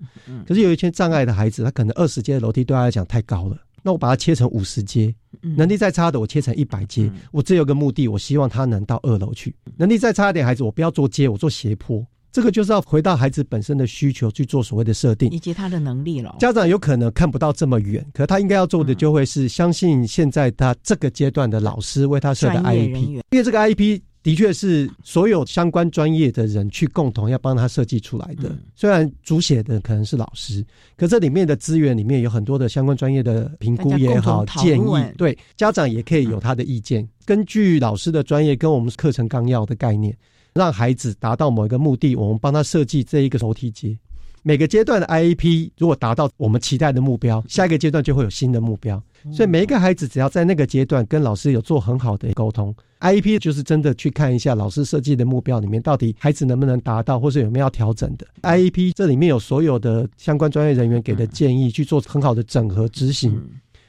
[0.46, 3.56] 可是有一些障碍的孩子，他可能二十阶楼梯对他来讲太高了。
[3.82, 7.10] 那我把它切成五十阶，能力再差的我切成一百阶。
[7.32, 9.54] 我只有个目的，我希望他能到二楼去。
[9.76, 12.06] 能力再差一点孩子，我不要做阶，我做斜坡。
[12.30, 16.34] 这个就是要回到孩子本身的需求去做所谓的设定，以及他的能力了。
[16.38, 24.00] 家长有可能看不到这么远，可他应该要做的就会是相信现在他这个阶段的老师为他设的 IEP，因为这个 IEP。
[24.22, 28.56] 的确是所有相关专业的人去共同要帮他设计出来的。
[28.76, 30.64] 虽然主写的可能是老师，
[30.96, 37.08] 可这里面的资源里面有很多的相关专业的评估也好建议，对家长也可以有他的意见。
[37.24, 40.16] 根据老师的专业跟我们课程纲要的概念，
[40.54, 43.98] 让孩子达到某一个目的，我们帮他设计这一个楼梯阶。
[44.42, 49.02] 每个阶段的 IEP 如果达到我们期待的目标，下一个阶段就会有新的目标。
[49.32, 58.26] 所以每一个孩子只要在那个阶段跟老师有做很好的沟通，IEP 就是真的去看一下老师设计的目标里面到底孩子能不能达到，或是有没有要调整的。
[58.42, 63.40] IEP 这里面有所有的相关专业人员给的建议，去做很好的整合执行。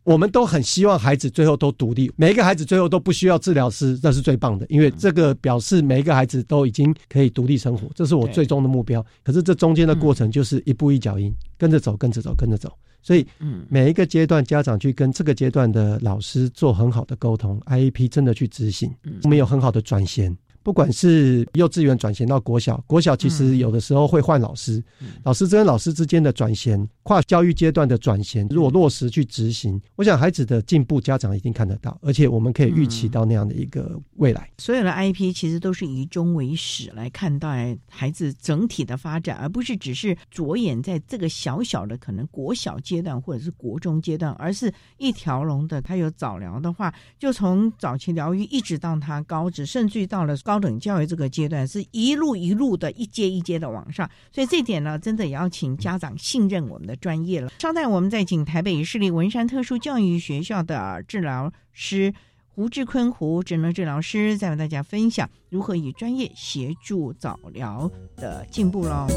[0.04, 9.06] 我们都很希望孩子最后都独立，每一个孩子最后都不需要治疗师，那是最棒的，因为这个表示每一个孩子都已经可以独立生活，这是我最终的目标。
[9.24, 12.72] 可是这中间的过程就是一步一脚印，跟着走，跟着走，跟着走。
[13.02, 13.28] 所以，
[13.68, 20.34] 每一个阶段家长去跟这个阶段的老师做很好的沟通，IEP 真的去执行，我们有很好的转衔。
[20.64, 24.82] 不管是幼稚园转衔到国小，国小其实有的时候会换老师，
[25.24, 34.50] 老师跟老师之间的转衔，跨教育阶段的转衔，如果落实去执行，我想孩子的进步，家长一定看得到，而且我们可以预期到那样的一个未来。
[34.58, 45.82] 所有的 IP 其实都是以终为始来看待孩子整体的发展，而不是只是着眼在这个小小的可能国小阶段或者是国中阶段，而是一条龙的。
[45.82, 50.53] 他有早疗的话，就从早期疗愈一直到他高职，甚至于到了高。
[50.54, 57.52] 高等教育这个阶段是一路一路的一阶一阶的往上，所以这点呢，真的也要请家长信任我们的专业了。
[57.58, 62.14] 稍待，我们再请台北市立文山特殊教育学校的治疗师
[62.50, 69.08] 胡志坤胡职能治疗师，再为大家分享如何以专业协助早疗的进步喽。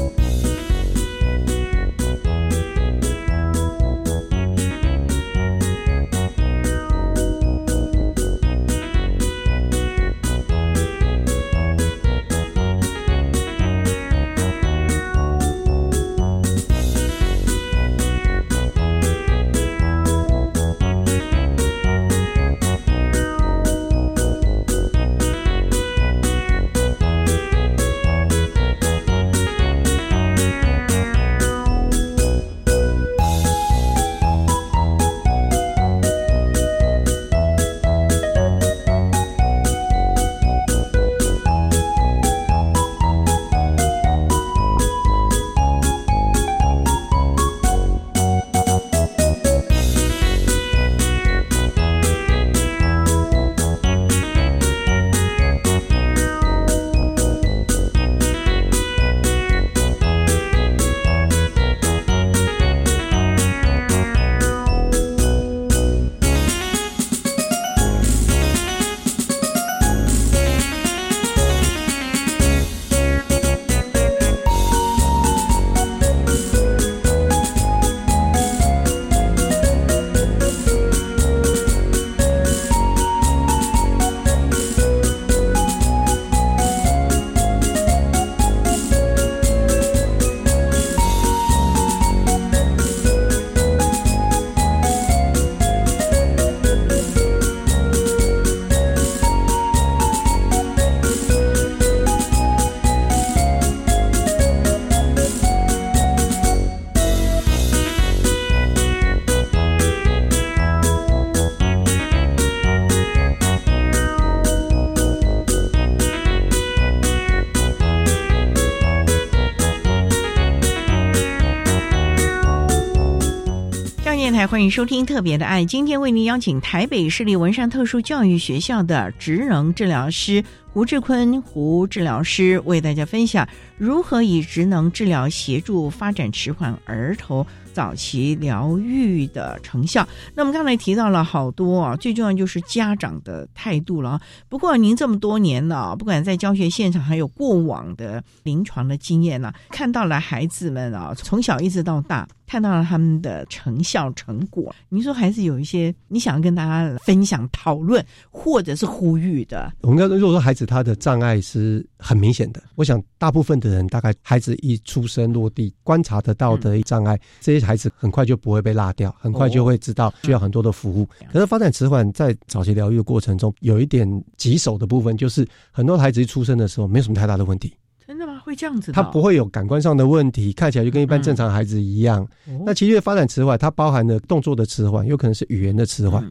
[124.57, 125.61] 欢迎收听《特别的爱》。
[125.67, 130.43] 今天为您邀请台北市立文山特殊教育学校的职能治疗师
[130.73, 133.47] 胡志坤胡治疗师，为大家分享
[133.77, 140.07] 如何以职能治疗协助发展迟缓儿童早期疗愈的成效。
[140.33, 144.19] 那么刚才提到了好多啊，最重要就是家长的态度了。
[144.49, 152.27] 不过您这么多年了，不管在教学现场，还有过往的临床的经验呢，看到了孩子们啊，从小一直到大。
[152.49, 158.01] 看到了他们的成效成果，您说还是有一些你想要跟大家分享、讨论
[158.31, 159.69] 或者是呼吁的。
[159.81, 171.07] 我们要如果说孩子他的障碍是很明显的，我想大部分的人大概孩子一出生落地观察得到的障碍，这些孩子很快就不会被落掉，很快就会知道需要很多的服务。
[171.31, 174.07] 可是发展迟缓在早期疗愈的过程中，有一点
[174.37, 177.73] 棘手的部分，就是很多孩子一出生的时候没有什么太大的问题。
[178.07, 178.39] 真的吗？
[178.39, 178.93] 会这样子？
[178.93, 182.25] 他不会有感官上的问题，看起来就跟一般正常孩子一样。
[182.65, 186.25] 那其实发展迟缓，它包含了动作的迟缓，有可能是语言的迟缓。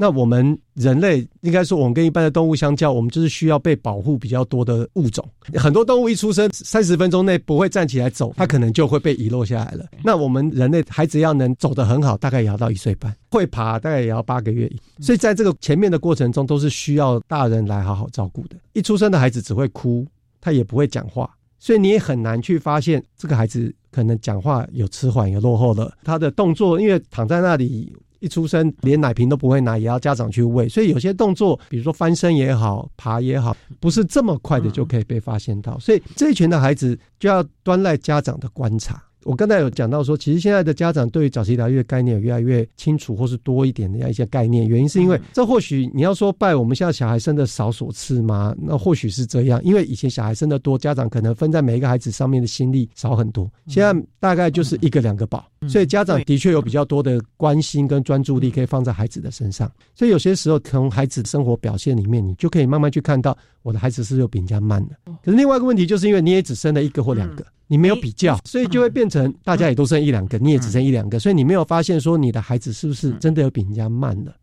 [0.00, 5.22] 那我们人类应该说，我们跟一般的动物相较，我们就是需要被保护比较多的物种。
[5.52, 9.84] 很多动物一出生三十分钟内不会站起来走，它可能就会被遗落下来了。
[10.02, 14.72] 那我们人类孩子要能走得很好，大概也要到一岁半；会爬大概也要八个月。
[15.00, 18.56] 所以在这个前面的过程中，都是需要大人来好好照顾的。
[18.72, 20.06] 一出生的孩子只会哭。
[20.42, 25.92] 他也不会讲话，所以你也很难去发现这个孩子可能讲话有迟缓、有落后了。
[26.02, 35.78] 他的动作，因为躺在那里一出生连奶瓶都不会拿，也要家长去喂，所以有些动作，比如说翻身也好、爬也好，不是这么快的就可以被发现到。
[35.78, 39.02] 所以这一群的孩子就要端赖家长的观察。
[39.24, 44.66] 我刚才有讲到说，其实现在的家长对于早期疗愈的概念有越来越清楚，或是多一点的一些概念。
[44.66, 48.54] 原因是因为这或许你要说拜我们现在小孩生的少所赐吗？
[48.58, 53.50] 那或许是这样，因为以前小孩生的多，家长可能分在每一个孩子上面的心力少很多。
[53.66, 59.70] 现在大概就是一个两个宝，所以家长的确有比较多的关心跟专注力可以放在孩子的身上。
[59.94, 64.96] 所以有些时候从孩子生活表现里面，你就可以慢慢去看到我的孩子是有比人家慢的。
[65.22, 67.44] 可是另外一个问题就是因为你也只生了一个或两个。
[67.70, 74.34] 你没有比较，所以就会变成大家也都剩一两个，你也只剩一两个，所以你没有发现说你的孩子是不是真的有比人家慢了。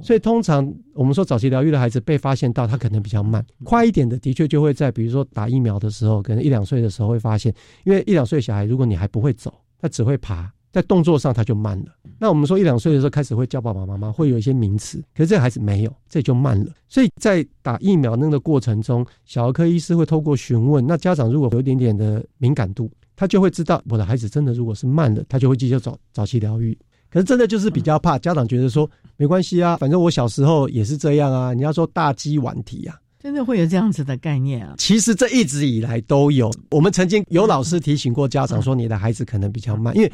[0.00, 7.52] 所以通常我们说早期疗愈的孩子被发现到他可能比较慢，快一点的的确就会在比如说打疫苗的时候，可能一两岁的时候会发现，
[7.82, 10.48] 因为一两岁小孩如果你还不会走，他只会爬。
[10.72, 11.86] 在动作上他就慢了。
[12.18, 16.72] 那我们说一两岁的时候开始会叫爸爸妈妈，会有一些名词，可是这个孩子没有，这就慢了。
[16.88, 26.76] 所以在打疫苗那个过程中，小儿科医师会透过询问，那家长如果有一点点的敏感度，他就会知道我的孩子真的如果是慢了，他就会继续早早期疗愈。
[27.10, 31.52] 可是真的就是比较怕家长觉得说没关系啊，反正我小时候也是这样啊。
[31.52, 32.96] 你要说大鸡晚啼啊。
[33.18, 34.74] 真的会有这样子的概念啊？
[34.78, 36.50] 其实这一直以来都有。
[36.70, 40.10] 我们曾经有老师提醒过家长说，你的孩子可能比较慢，因为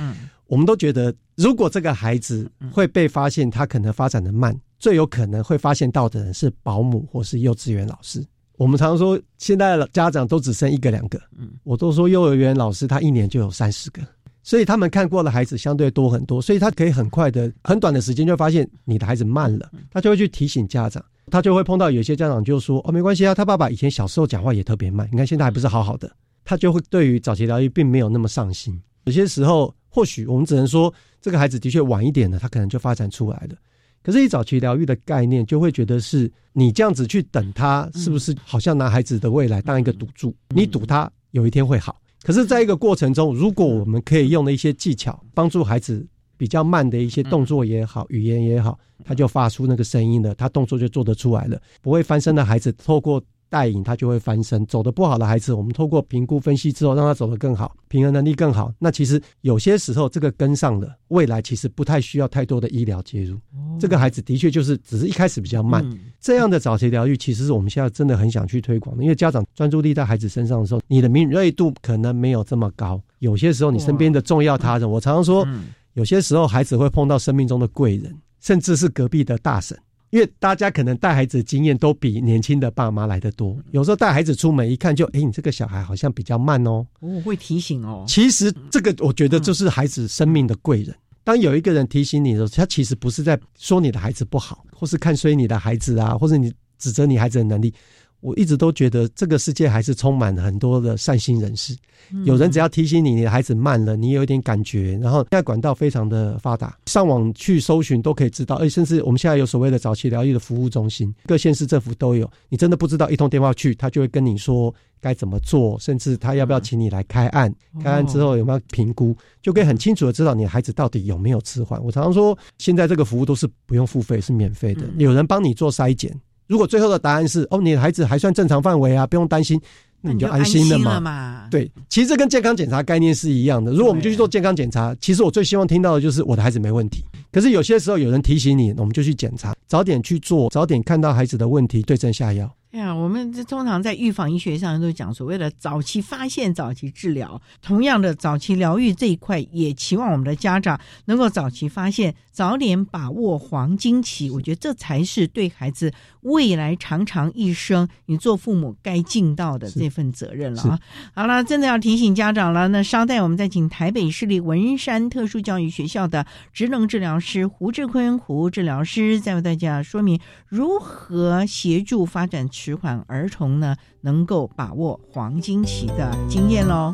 [0.47, 8.25] 我们都觉得，如果这个孩子会被发现他可能发展的慢，最有可能会发现到的人是保姆或是幼稚园老师。
[8.57, 14.01] 我们常说，现在的家长都只剩一个两个，嗯，我都说幼儿园老师他一年就有三十个，
[14.43, 21.05] 所以他们看过的孩子相对多很多，所以他可以很快的、很短的时间就发现你的孩子慢了，他就会去提醒家长。
[21.29, 26.09] 他就会碰到有些家长就说：“哦，没关系啊，他爸爸以前小时候讲话也特别慢，你看现在还不是好好的。”
[26.45, 28.81] 他就会对于早期疗愈并没有那么上心。
[29.07, 30.93] 有些时候，或许我们只能说
[31.23, 33.57] 这个孩子的确晚一点了，他可能就发展出来了。
[34.03, 40.37] 可是，一早期疗愈的概念，就会觉得是你这样子去等他，是不是好像拿孩子的未来当一个赌注？
[40.55, 41.99] 你赌他有一天会好。
[42.23, 46.07] 可是，在一个过程中，如果我们可以用的一些技巧帮助孩子。
[46.39, 51.59] 比较慢的一些动作也好，语言也好，他就发出那个声音了，他动作就做得出来了。
[51.81, 53.19] 不会翻身的孩子，透过
[53.49, 54.65] 带引，他就会翻身。
[54.67, 58.73] 走的不好的孩子，我们透过评估分析之后，让他走得更好，平衡能力更好。
[58.79, 63.39] 那其实有些时候，这个跟上的，未来其实不太需要太多的医疗介入。
[63.79, 65.85] 这个孩子的确就是只是一开始比较慢。
[66.21, 73.01] 这样的早期疗愈，其实是我们现在真的很想去推广的，因为家长专注力在孩子身上的时候，你的敏锐度可能没有这么高。
[73.21, 75.47] 有些时候，你身边的重要他人，我常常说。
[75.95, 79.75] 有些时候，孩子会碰到生命中的贵人，甚至是隔壁的大婶，
[80.17, 83.55] 因为大家可能带孩子的经验都比年轻的爸妈来的多。
[83.73, 86.87] 有时候带孩子出门一看，就哎，你这个小孩好像比较慢哦。
[87.01, 88.03] 我会提醒哦。
[88.09, 90.97] 其实这个我觉得就是孩子生命的贵人。
[91.23, 97.75] 当有一个人提醒你的时候，他其实不是在说你的孩子不好，或是看衰你的孩子啊，或者你指责你孩子的能力。
[98.21, 101.77] 我一直都觉得这个世界还是充满很多的善心人士。
[102.25, 108.57] 有人只要提醒你，你的孩子慢了，你有一点感觉，然后现在管道非常的发达，上网去搜寻都可以知道。
[108.57, 112.31] 而且甚至我们现在有所谓的早期疗愈的服务中心，各县市政府都有。
[112.49, 117.53] 你真的不知道，一通电话去，他就会跟你说该怎么做，甚至他要不要请你来开案，
[117.83, 121.83] 开案之后有没有评估，就可以很清楚的知道你的孩子到底有没有迟缓。
[121.83, 126.15] 我常常说，现在这个服务都是不用付费，是免费的，有人帮你做筛检。
[126.47, 129.61] 如果最后的答案是哦，你的孩子还算正常范围啊，不用担心。
[130.03, 131.49] 那你就安心了嘛？
[131.51, 133.73] 对，其实这跟健康检查概念是一样的。
[133.73, 137.03] 如果我们就去做健康检查，其实我最希望听到的就是我的孩子没问题。
[137.33, 142.49] 可是有些时候有人提醒你，我们就去检查，早点去做，早点看到孩子的问题，对症下药。
[142.77, 147.41] 哎呀，我们这通常在预防医学上都讲所谓的早期发现、早期治疗。
[147.63, 154.29] 同样的，早期疗愈这一块，也期望我们的家长能够早期发现，早点把握黄金期。
[154.29, 160.79] 我觉得这才是对孩子未来长长一生，你做父母该尽到的这份责任了啊！
[161.15, 162.69] 好了，真的要提醒家长了。
[162.69, 172.47] 那稍待，我们再请台北市立文山特殊教育学校的职能治疗师胡志坤胡治疗师，再为大家说明如何协助发展。
[172.67, 176.93] 迟缓儿童呢，能够把握黄金期的经验喽。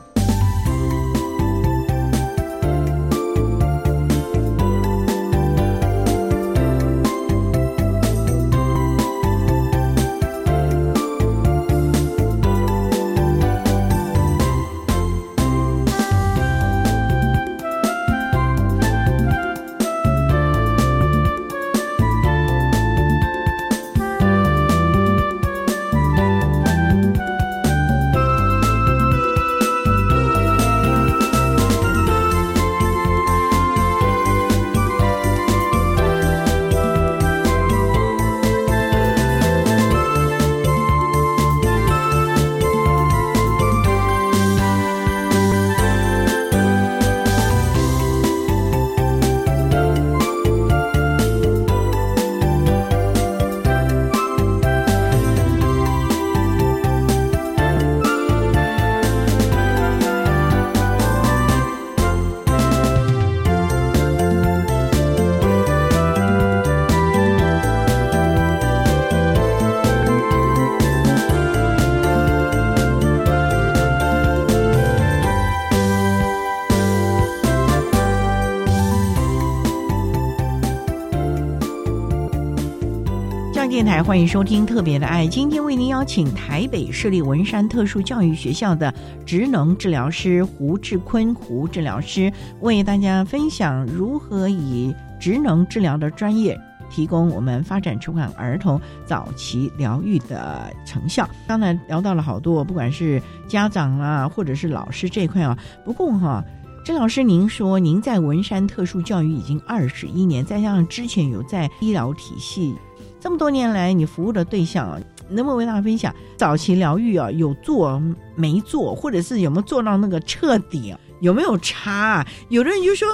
[84.02, 88.92] 欢迎收听《特别的爱》，今天为您邀请台北市立文山特殊教育学校的
[89.24, 92.30] 职能治疗师胡志坤胡治疗师，
[92.60, 96.58] 为大家分享如何以职能治疗的专业，
[96.90, 101.28] 提供我们发展迟缓儿童早期疗愈的成效。
[101.46, 105.56] 刚才聊到了好多，不管是家长啊，或者是老师这一块啊。
[105.84, 106.44] 不过哈，
[106.84, 112.74] 郑老师，您说您在文山特殊教育已经二十一年，再加上之前有在医疗体系。
[113.22, 118.02] 这么多年来，你服务的对象啊，能不能为大家分享早期疗愈啊，有做
[118.34, 122.26] 没做，或者是有没有做到那个彻底，啊有没有差？
[122.48, 123.08] 有的人就说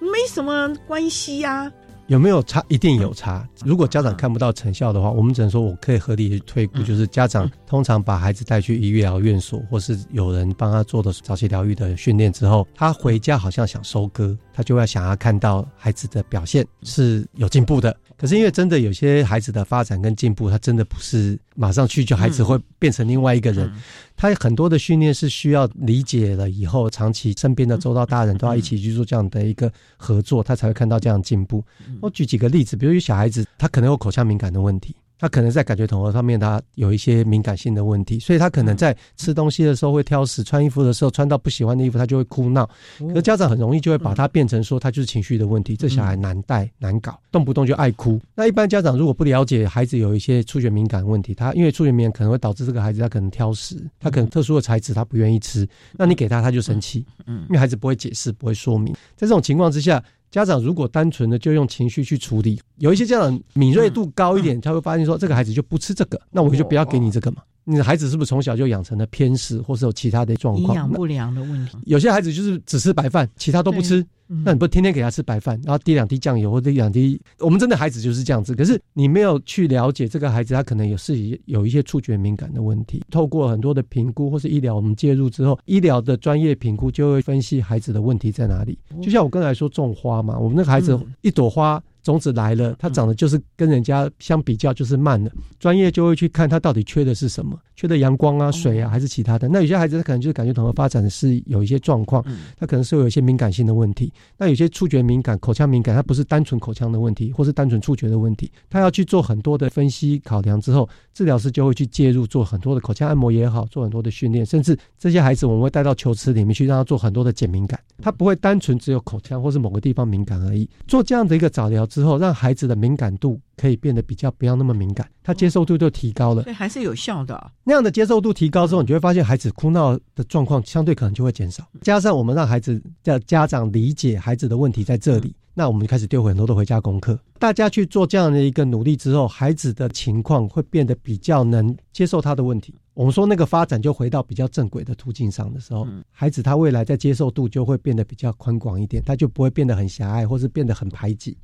[0.00, 1.70] 没什么关系呀。
[2.06, 2.64] 有没有差？
[2.68, 3.46] 一定有差。
[3.62, 17.96] 如果家长看不到成效的话，我们只能说我可以合理推估，就是家长通常把孩子带去医疗院所，或是有人帮他做的早期疗愈的训练之后，他回家好像想收割，他就会想要看到孩子的表现是有进步的。
[18.16, 23.72] 可是因为真的有些孩子的发展跟进步，他真的不是马上去就孩子会变成另外一个人。
[24.16, 31.62] 他很多的训练是需要理解了以后，长期身边的周到大人都要一起去做这样的一个合作，他才会看到这样进步。
[32.02, 34.92] 我举几个例子，比如有小孩子，他可能有口腔敏感的问题。
[35.20, 42.66] 他可能在感觉统合方面，他有一些敏感性的问题，所以他可能在吃东西的时候会挑食，穿衣服的时候穿到不喜欢的衣服，他就会哭闹。
[43.12, 48.18] 可家长很容易就会把他变成说他就是情绪的问题，这小孩难带难搞，动不动就爱哭。
[48.34, 55.68] 那一般家长如果不了解孩子有一些触觉敏感问题，他因为触觉敏感可能会导致这个孩子他可能挑食，他可能特殊的材质他不愿意吃，
[55.98, 60.02] 那你给他他就生气，嗯，因为孩子不会解释不会说明，在这种情况之下。
[60.30, 67.42] 家长如果单纯的就用情绪去处理，有一些家长敏锐度高一点，他会发现说这个孩子就不吃这个，那我就不要给你这个嘛。
[67.64, 70.68] 你的孩子是不是从小就养成了偏食，或是有其他的状况？
[70.68, 71.76] 营养不良的问题。
[71.84, 74.04] 有些孩子就是只吃白饭，其他都不吃。
[74.44, 77.20] 那你不天天给他吃白饭，然后滴两滴酱油或者两滴？
[77.40, 78.54] 我们真的孩子就是这样子。
[78.54, 81.16] 可是你没有去了解这个孩子，他可能有是
[81.46, 83.02] 有一些触觉敏感的问题。
[83.10, 88.78] 透过很多的评估或是医疗，我们介入之后，医疗的专业评估就会分析孩子的问题在哪里。
[89.02, 99.48] 就像我刚才说种花嘛，我们那个孩子一朵花种子来了，它长得就是跟人家相比较就是慢的，专业就会去看它到底缺的是什么，缺的阳光啊、水啊还是其他的。
[99.48, 102.24] 那有些孩子他可能就是感觉统合发展是有一些状况，
[102.56, 104.12] 他可能是有一些敏感性的问题。
[104.36, 117.78] 那有些触觉敏感、口腔敏感，它不是单纯口腔的问题，或是单纯触觉的问题，他要去做很多的分析考量之后，治疗师就会去介入，做很多的口腔按摩也好，做很多的训练，甚至这些孩子我们会带到球池里面去，让他做很多的减敏感。
[118.02, 120.68] 他不会单纯只有口腔或是某个地方敏感而已。
[120.86, 126.44] 做这样的一个早疗之后，让孩子的敏感度可以变得比较不要那么敏感，他接受度就提高了。
[126.44, 127.50] 对，还是有效的。
[127.64, 131.66] 那样的接受度提高之后，你就会发现孩子哭闹的状况相对可能就会减少。
[131.82, 137.18] 加上我们让孩子叫家长理解孩子的问题在这里，那我们就开始丢很多的回家功课。
[137.38, 142.74] 大家去做这样的一个努力之后，孩子的情况会变得比较能接受他的问题。
[143.00, 151.34] 我们说那个发展就回到比较正轨的途径上的时候，孩子他未来在接受度就会变得比较宽广一点，他就不会变得很狭隘，或是变得很排挤。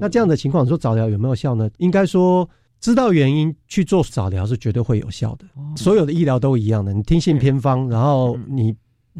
[0.00, 1.68] 那这样的情况，说早疗有没有效呢？
[1.76, 2.48] 应该说
[2.80, 5.44] 知道原因去做早疗是绝对会有效的。
[5.76, 8.74] 所有的医疗都一样的，你听信偏方，然后你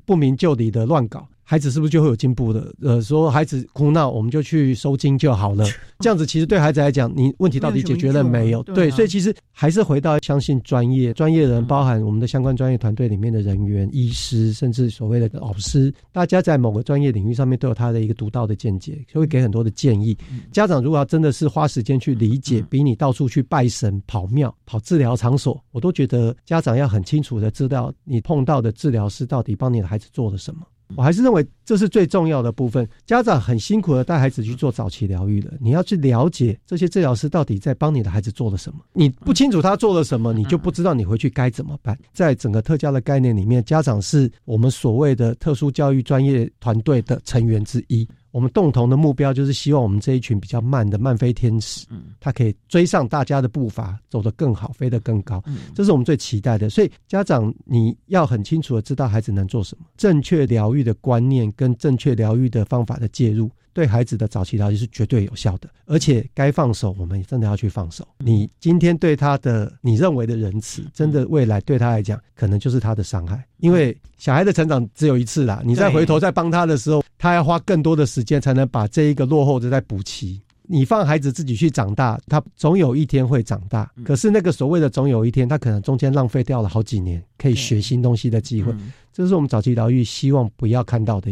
[0.07, 1.29] 不明就里的乱搞。
[1.53, 2.75] 孩子是不是就会有进步的？
[2.81, 5.67] 呃，说孩子哭闹，我们就去收精就好了。
[6.01, 8.63] 这样子其实对孩子来讲，你问题到底解决了没有？
[8.63, 20.17] 对，所以其实还是回到相信专业，专业人包含我们的相关专业团队里面的人员、医师，甚至所谓的老师，大家在某个专业领域上面都有他的一个独到的见解，就会给很多的建议。
[20.53, 30.63] 家长如果要真的是花时间去理解，比你到处去拜神、跑庙、跑治疗场所，我都觉得家长要很清楚的知道你碰到的治疗师到底帮你的孩子做了什么。
[30.97, 32.89] 我还是认为这是最重要的部分。
[33.07, 38.81] 家长很辛苦的带孩子去做早期疗愈的，你要去了解这些治疗师到底在帮你的孩子做了什么。
[38.93, 41.99] 你不清楚他做了什么，你就不知道你回去该怎么办。
[42.13, 48.09] 在整个特教的概念里面，家长是我们所谓的特殊教育专业团队的成员之一。
[48.33, 56.69] 我们共同的目标就是希望我们这一群比较慢的慢飞天使，嗯，他可以追上大家的步伐，走得更好，飞得更高，嗯，这是我们最期待的。
[56.71, 65.69] 所以家长你要很清楚的知道孩子能做什么，正确疗愈的观念跟正确疗愈的方法的介入，对孩子的早期疗愈是绝对有效的。
[65.87, 68.07] 而且该放手，我们真的要去放手。
[68.19, 73.45] 你今天对他的你认为的仁慈，真的未来对他来讲，可能就是他的伤害。
[73.59, 77.03] 因为小孩的成长只有一次啦，你再回头再帮他的时候。
[77.19, 80.43] 他要花更多的时间才能把这一个落后的再补齐。
[80.63, 83.89] 你放孩子自己去长大，他总有一天会长大。
[84.05, 88.75] 可是那个所谓的总有一天，他可能中间浪费掉了好几年可以学新东西的机会。
[89.13, 91.31] 这是我们早期疗愈希望不要看到的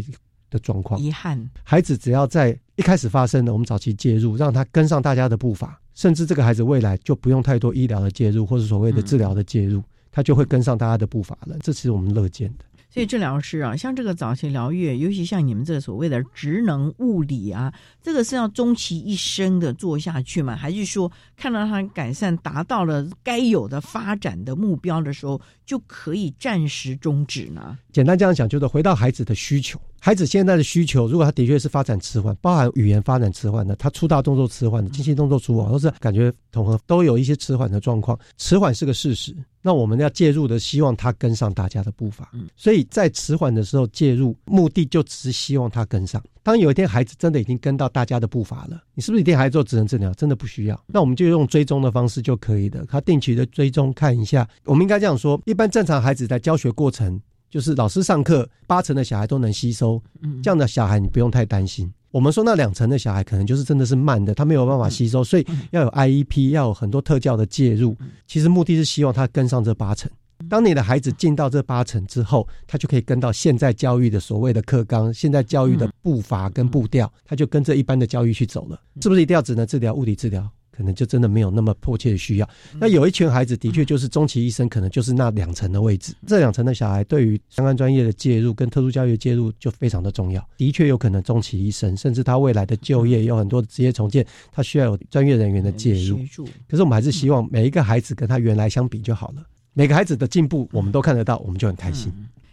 [0.51, 1.01] 的状况。
[1.01, 11.57] 遗憾，孩子只要在一开始发生的，我们早期介入，让他跟上大家的步伐，甚至这个孩子未来就不用太多医疗的介入，或者所谓的治疗的介入，他就会跟上大家的步伐了。
[11.61, 12.65] 这是我们乐见的。
[12.93, 17.73] 所以治疗师啊，像这个早期疗愈，尤其像你们这个所谓的职能物理啊，
[18.03, 20.57] 这个是要终其一生的做下去吗？
[20.57, 27.79] 还是说看到他改善达到了该有的发展的目标的时候，就可以暂时终止呢？
[27.93, 29.81] 简单这样讲，就是回到孩子的需求。
[30.03, 38.19] 孩子现在的需求，如果他的确是发展迟缓，包含语言发展迟缓的，他出大动作迟缓的，精细动作迟缓，或是感觉统合都有一些迟缓的状况。
[38.39, 42.31] 迟缓是个事实，那我们要介入的，希望他跟上大家的步伐。
[42.57, 46.23] 所以在迟缓的时候介入，目的就只是希望他跟上。
[46.43, 50.11] 当有一天孩子真的已经跟到大家的步伐了，你是不是一定还做职能治疗？
[50.15, 52.87] 真的不需要，那我们就用追踪的方式就可以的。
[52.87, 57.21] 他定期的追踪看一下，我们应该这样说：一般正常孩子在教学过程。
[57.51, 60.01] 就是老师上课，八成的小孩都能吸收，
[60.43, 61.93] 这样的小孩你不用太担心。
[62.13, 67.97] 我们说那两成的小孩可能就是真的是慢的，他没有办法吸收，所以要有 IEP，要有很多特教的介入。
[68.27, 70.11] 其实目的是希望他跟上这八成。
[70.49, 78.81] 当你的孩子进到这八成之后，他就可以跟到现在教育的所谓的课纲、现在教育的步伐跟步调，他就跟着一般的教育去走了。
[79.03, 80.49] 是不是一定要只能治疗物理治疗？
[80.81, 82.49] 可能就真的没有那么迫切的需要。
[82.79, 86.15] 那有一群孩子的确就是终其一生，可能就是那两层的位置。
[86.27, 90.43] 这两层的小孩对于相关专业的介入跟特殊教育的介入就非常的重要。
[90.57, 96.19] 的确有可能终其一生，甚至他未来的就业有很多的职业重建，他需要有专业人员的介入。
[96.67, 99.43] 可是我们还是希望每一个孩子跟他原来相比就好了。
[99.75, 102.11] 每个孩子的进步我们都看得到，我们就很开心。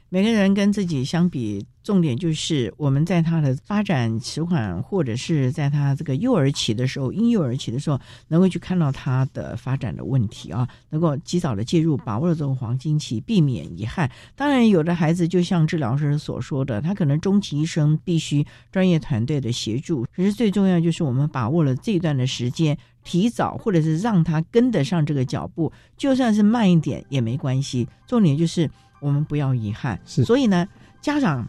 [0.10, 8.00] 每个人跟自己相比，重点就是我们在他的发展迟缓，或者是在他这个幼儿期的时候，婴幼儿期的时候，
[8.30, 14.10] 能够去看到他的发展的问题啊，能够及早的介入，把握了这种黄金期，避免遗憾。
[14.34, 20.06] 当然，有的孩子就像治疗师所说的，他可能终其一生必须专业团队的协助。
[20.16, 27.86] 可是最重要就是我们把握了这段的时间，提早或者是让他跟得上这个脚步，就算是慢一点也没关系。
[28.08, 28.72] 重点就是。
[29.00, 30.68] 我们不要遗憾，是，所以呢，
[31.02, 31.48] 家长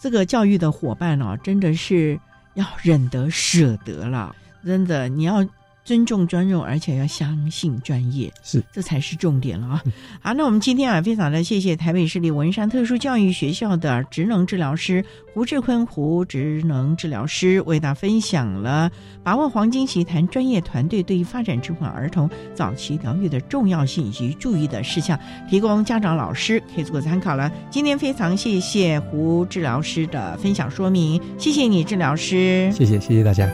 [0.00, 2.18] 这个教育的伙伴呢，真的是
[2.54, 4.34] 要忍得舍得了。
[4.64, 5.46] 真的你要。
[5.88, 9.82] 尊重专用，而且要相信专业，是这才是重点了啊！
[10.20, 18.90] 好，那我们今天啊，非常的谢谢台北市立文山特殊教育学校的职能治疗师胡志坤胡职能治疗师为大家分享了
[19.24, 25.18] 把握黄金期谈专业团队对于发展迟缓儿童早期疗愈的重要性以及注意的事项，
[25.48, 27.50] 提供家长老师可以做个参考了。
[27.70, 33.48] 今天非常谢谢胡治疗师的分享说明，谢谢你，治疗师，谢谢，谢谢大家。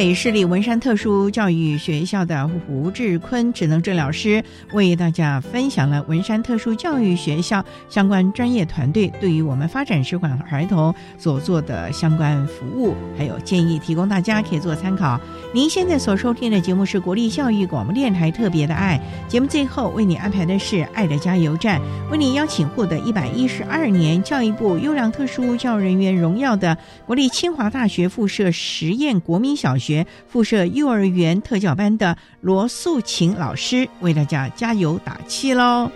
[0.00, 4.42] 北市立文山特殊教育学校的胡志坤职能治疗师
[4.72, 15.20] 为大家分享了文山特殊教育学校相关专业团队对于我们发展迟缓儿童所做的相关服务，还有建议，提供大家可以做参考。
[15.52, 18.98] 您现在所收听的节目是国立教育广播电台特别的爱
[19.28, 21.78] 节目，最后为你安排的是爱的加油站，
[22.10, 29.76] 为你邀请获得一百一十二年教育部优良特殊教育人员荣耀的国立清华大学附设实验国民小。
[29.89, 35.90] 学学附设幼儿园特教班的罗素琴老师为大家加油打气喽！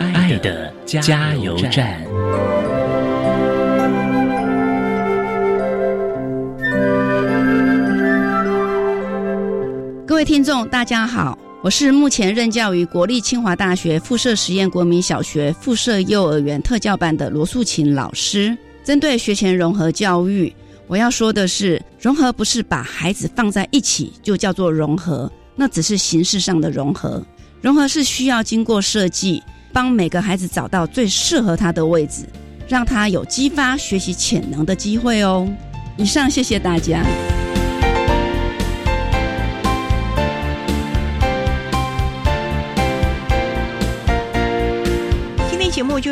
[0.00, 2.07] 爱的加油站。
[10.18, 18.58] 各位听众，大家好，我是目前任教于国立清华大学附设实验国民小学附设幼儿园特教班的罗素琴老师。
[18.82, 20.52] 针对学前融合教育，
[20.88, 27.24] 我要说的是，融合不是把孩子放在一起就叫做融合，那只是形式上的融合。
[27.60, 29.40] 融合是需要经过设计，
[29.72, 32.24] 帮每个孩子找到最适合他的位置，
[32.66, 35.48] 让他有激发学习潜能的机会哦。
[35.96, 37.04] 以上，谢谢大家。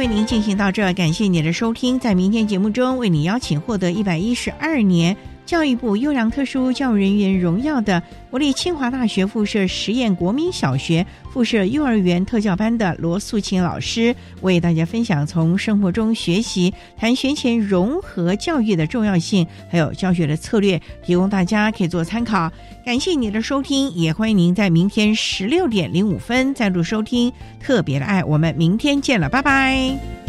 [0.07, 1.99] 为您进行到这，感谢您的收听。
[1.99, 5.17] 在明天节目中，为你邀请获得一百一十二年
[5.47, 11.07] 教育部优良特殊教育人员荣耀的国立清华大学附设实验国民小学。
[11.33, 22.51] 附设幼儿园特教班的罗素琴老师为大家分享从生活中学习谈学前融合教育的重要性，还有教学的策略，提供大家可以做参考。
[22.85, 28.25] 感谢你的收听，也欢迎您在明天十六点零五分再度收听特别的爱。
[28.25, 30.26] 我们明天见了，拜拜。